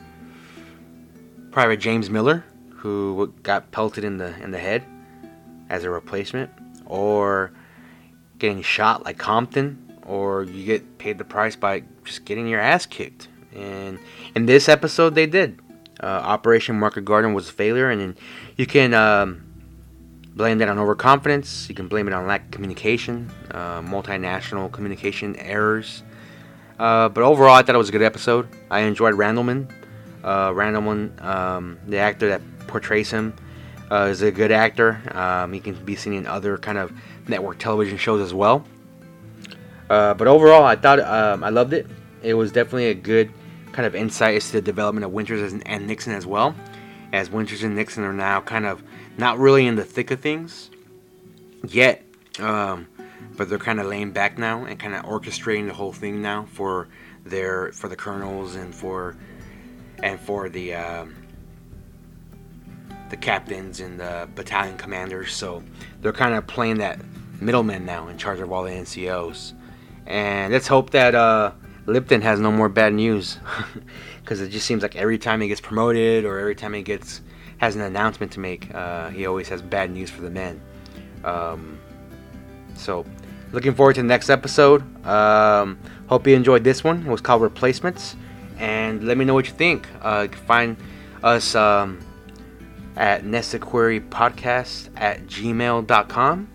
Private 1.52 1.78
James 1.78 2.10
Miller, 2.10 2.46
who 2.78 3.34
got 3.44 3.72
pelted 3.72 4.04
in 4.04 4.18
the 4.18 4.38
in 4.42 4.52
the 4.52 4.60
head 4.60 4.86
as 5.70 5.84
a 5.84 5.90
replacement, 5.90 6.50
or 6.86 7.52
getting 8.40 8.62
shot 8.62 9.06
like 9.06 9.18
Compton, 9.18 10.00
or 10.06 10.44
you 10.44 10.66
get 10.66 10.98
paid 10.98 11.18
the 11.18 11.24
price 11.24 11.56
by 11.56 11.84
just 12.04 12.26
getting 12.26 12.48
your 12.48 12.60
ass 12.60 12.86
kicked. 12.86 13.28
And 13.56 14.00
in 14.36 14.46
this 14.46 14.70
episode, 14.70 15.16
they 15.16 15.26
did. 15.26 15.60
Uh, 16.02 16.06
Operation 16.06 16.80
Market 16.80 17.04
Garden 17.04 17.34
was 17.34 17.50
a 17.50 17.52
failure, 17.52 17.90
and 17.90 18.18
you 18.56 18.66
can 18.66 18.94
um, 18.94 19.44
blame 20.36 20.58
that 20.60 20.70
on 20.70 20.80
overconfidence. 20.80 21.68
You 21.68 21.76
can 21.76 21.88
blame 21.88 22.08
it 22.08 22.14
on 22.14 22.26
lack 22.26 22.46
of 22.46 22.52
communication, 22.52 23.30
uh, 23.52 23.82
multinational 23.82 24.72
communication 24.72 25.36
errors. 25.36 26.04
Uh, 26.80 27.10
but 27.10 27.24
overall, 27.24 27.56
I 27.56 27.62
thought 27.62 27.76
it 27.76 27.80
was 27.80 27.90
a 27.90 27.92
good 27.92 28.02
episode. 28.02 28.48
I 28.72 28.80
enjoyed 28.82 29.16
Randleman. 29.16 29.70
Uh, 30.24 30.52
Randleman, 30.52 31.22
um, 31.24 31.78
the 31.88 31.98
actor 31.98 32.30
that 32.30 32.42
portrays 32.68 33.12
him, 33.12 33.34
uh, 33.92 34.08
is 34.10 34.22
a 34.22 34.32
good 34.32 34.52
actor. 34.52 35.02
Um, 35.12 35.54
he 35.54 35.60
can 35.60 35.74
be 35.84 35.96
seen 35.96 36.14
in 36.14 36.28
other 36.28 36.58
kind 36.58 36.78
of 36.78 36.92
network 37.28 37.58
television 37.58 37.98
shows 37.98 38.22
as 38.22 38.34
well. 38.34 38.66
Uh, 39.90 40.14
but 40.14 40.28
overall, 40.28 40.64
I 40.64 40.76
thought 40.76 41.00
um, 41.00 41.44
I 41.44 41.50
loved 41.50 41.74
it. 41.74 41.88
It 42.22 42.34
was 42.36 42.52
definitely 42.52 42.88
a 42.88 42.94
good 42.94 43.32
kind 43.72 43.86
of 43.86 43.96
insight 43.96 44.36
into 44.36 44.52
the 44.52 44.62
development 44.62 45.06
of 45.06 45.12
Winters 45.12 45.54
and 45.54 45.88
Nixon 45.88 46.14
as 46.14 46.26
well, 46.26 46.56
as 47.14 47.30
Winters 47.30 47.64
and 47.64 47.76
Nixon 47.76 48.04
are 48.04 48.14
now 48.14 48.42
kind 48.42 48.66
of 48.66 48.84
not 49.18 49.40
really 49.40 49.66
in 49.66 49.76
the 49.76 49.84
thick 49.84 50.12
of 50.12 50.20
things 50.20 50.70
yet, 51.68 52.04
um, 52.40 52.88
but 53.36 53.50
they're 53.50 53.58
kind 53.58 53.80
of 53.80 53.88
laying 53.88 54.12
back 54.12 54.38
now 54.38 54.66
and 54.66 54.80
kind 54.80 54.94
of 54.96 55.06
orchestrating 55.06 55.68
the 55.68 55.74
whole 55.74 55.92
thing 55.92 56.22
now 56.22 56.46
for 56.52 56.88
their 57.26 57.72
for 57.74 57.88
the 57.88 57.96
colonels 57.96 58.56
and 58.56 58.74
for 58.74 59.16
and 60.02 60.20
for 60.20 60.50
the 60.50 60.74
um, 60.74 61.16
the 63.10 63.18
captains 63.18 63.80
and 63.80 64.00
the 64.00 64.28
battalion 64.36 64.78
commanders. 64.78 65.34
So 65.34 65.64
they're 66.02 66.14
kind 66.14 66.34
of 66.36 66.48
playing 66.48 66.78
that 66.80 67.00
middleman 67.42 67.86
now 67.86 68.08
in 68.08 68.18
charge 68.18 68.40
of 68.40 68.52
all 68.52 68.64
the 68.64 68.72
NCOs. 68.72 69.54
And 70.06 70.52
let's 70.52 70.68
hope 70.68 70.90
that 70.92 71.16
uh, 71.16 71.52
Lipton 71.86 72.22
has 72.22 72.40
no 72.40 72.52
more 72.52 72.70
bad 72.70 72.94
news, 72.94 73.38
because 74.22 74.42
it 74.42 74.50
just 74.50 74.66
seems 74.66 74.82
like 74.82 74.96
every 74.96 75.18
time 75.18 75.42
he 75.42 75.48
gets 75.48 75.62
promoted 75.62 76.26
or 76.26 76.40
every 76.40 76.56
time 76.56 76.74
he 76.74 76.82
gets 76.82 77.22
has 77.58 77.76
an 77.76 77.82
announcement 77.82 78.32
to 78.32 78.40
make, 78.40 78.74
uh, 78.74 79.10
he 79.10 79.26
always 79.26 79.50
has 79.50 79.62
bad 79.62 79.92
news 79.92 80.10
for 80.10 80.22
the 80.22 80.30
men. 80.30 80.62
Um, 81.26 81.78
so, 82.76 83.06
looking 83.52 83.76
forward 83.76 83.96
to 83.96 84.02
the 84.02 84.08
next 84.08 84.30
episode. 84.30 84.82
Um, 85.06 85.78
hope 86.08 86.26
you 86.26 86.36
enjoyed 86.36 86.64
this 86.64 86.84
one. 86.84 87.06
It 87.06 87.10
was 87.10 87.20
called 87.22 87.42
Replacements, 87.42 88.16
and 88.58 89.04
let 89.04 89.18
me 89.18 89.26
know 89.26 89.34
what 89.34 89.48
you 89.48 89.54
think. 89.54 89.88
Uh, 90.02 90.28
find 90.30 90.78
us 91.22 91.54
um, 91.54 92.00
at 93.00 93.24
Podcast 93.24 94.90
at 94.98 95.26
gmail.com. 95.26 96.50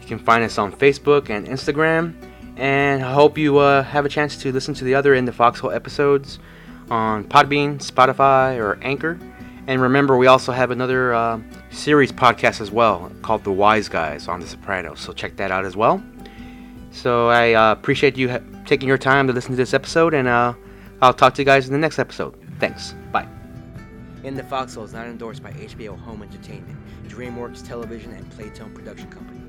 You 0.00 0.06
can 0.06 0.18
find 0.18 0.44
us 0.44 0.58
on 0.58 0.70
Facebook 0.70 1.30
and 1.30 1.46
Instagram. 1.48 2.14
And 2.56 3.02
I 3.02 3.12
hope 3.12 3.36
you 3.36 3.58
uh, 3.58 3.82
have 3.82 4.04
a 4.04 4.08
chance 4.08 4.36
to 4.42 4.52
listen 4.52 4.74
to 4.74 4.84
the 4.84 4.94
other 4.94 5.14
In 5.14 5.24
the 5.24 5.32
Foxhole 5.32 5.72
episodes 5.72 6.38
on 6.90 7.24
Podbean, 7.24 7.78
Spotify, 7.78 8.58
or 8.58 8.78
Anchor. 8.82 9.18
And 9.66 9.80
remember, 9.80 10.16
we 10.16 10.26
also 10.26 10.52
have 10.52 10.70
another 10.70 11.14
uh, 11.14 11.40
series 11.70 12.12
podcast 12.12 12.60
as 12.60 12.70
well 12.70 13.10
called 13.22 13.44
The 13.44 13.50
Wise 13.50 13.88
Guys 13.88 14.28
on 14.28 14.40
The 14.40 14.46
Sopranos. 14.46 15.00
So 15.00 15.12
check 15.12 15.36
that 15.36 15.50
out 15.50 15.64
as 15.64 15.74
well. 15.74 16.02
So 16.90 17.28
I 17.28 17.54
uh, 17.54 17.72
appreciate 17.72 18.16
you 18.16 18.30
ha- 18.30 18.40
taking 18.66 18.88
your 18.88 18.98
time 18.98 19.26
to 19.26 19.32
listen 19.32 19.52
to 19.52 19.56
this 19.56 19.74
episode, 19.74 20.14
and 20.14 20.28
uh, 20.28 20.52
I'll 21.00 21.14
talk 21.14 21.34
to 21.34 21.42
you 21.42 21.46
guys 21.46 21.66
in 21.66 21.72
the 21.72 21.78
next 21.78 21.98
episode. 21.98 22.36
Thanks. 22.60 22.94
Bye. 23.10 23.33
In 24.24 24.34
the 24.34 24.42
Foxhole 24.42 24.82
is 24.84 24.94
not 24.94 25.06
endorsed 25.06 25.42
by 25.42 25.52
HBO 25.52 25.98
Home 25.98 26.22
Entertainment, 26.22 26.78
DreamWorks 27.08 27.62
Television, 27.62 28.12
and 28.12 28.24
Playtone 28.32 28.74
Production 28.74 29.10
Company. 29.10 29.42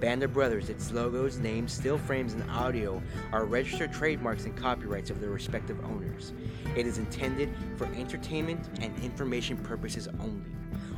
Band 0.00 0.22
of 0.22 0.32
Brothers, 0.32 0.70
its 0.70 0.90
logos, 0.90 1.36
names, 1.36 1.70
still 1.70 1.98
frames, 1.98 2.32
and 2.32 2.50
audio 2.50 3.02
are 3.30 3.44
registered 3.44 3.92
trademarks 3.92 4.46
and 4.46 4.56
copyrights 4.56 5.10
of 5.10 5.20
their 5.20 5.28
respective 5.28 5.78
owners. 5.84 6.32
It 6.74 6.86
is 6.86 6.96
intended 6.96 7.54
for 7.76 7.84
entertainment 7.88 8.70
and 8.80 8.98
information 9.04 9.58
purposes 9.58 10.08
only. 10.18 10.50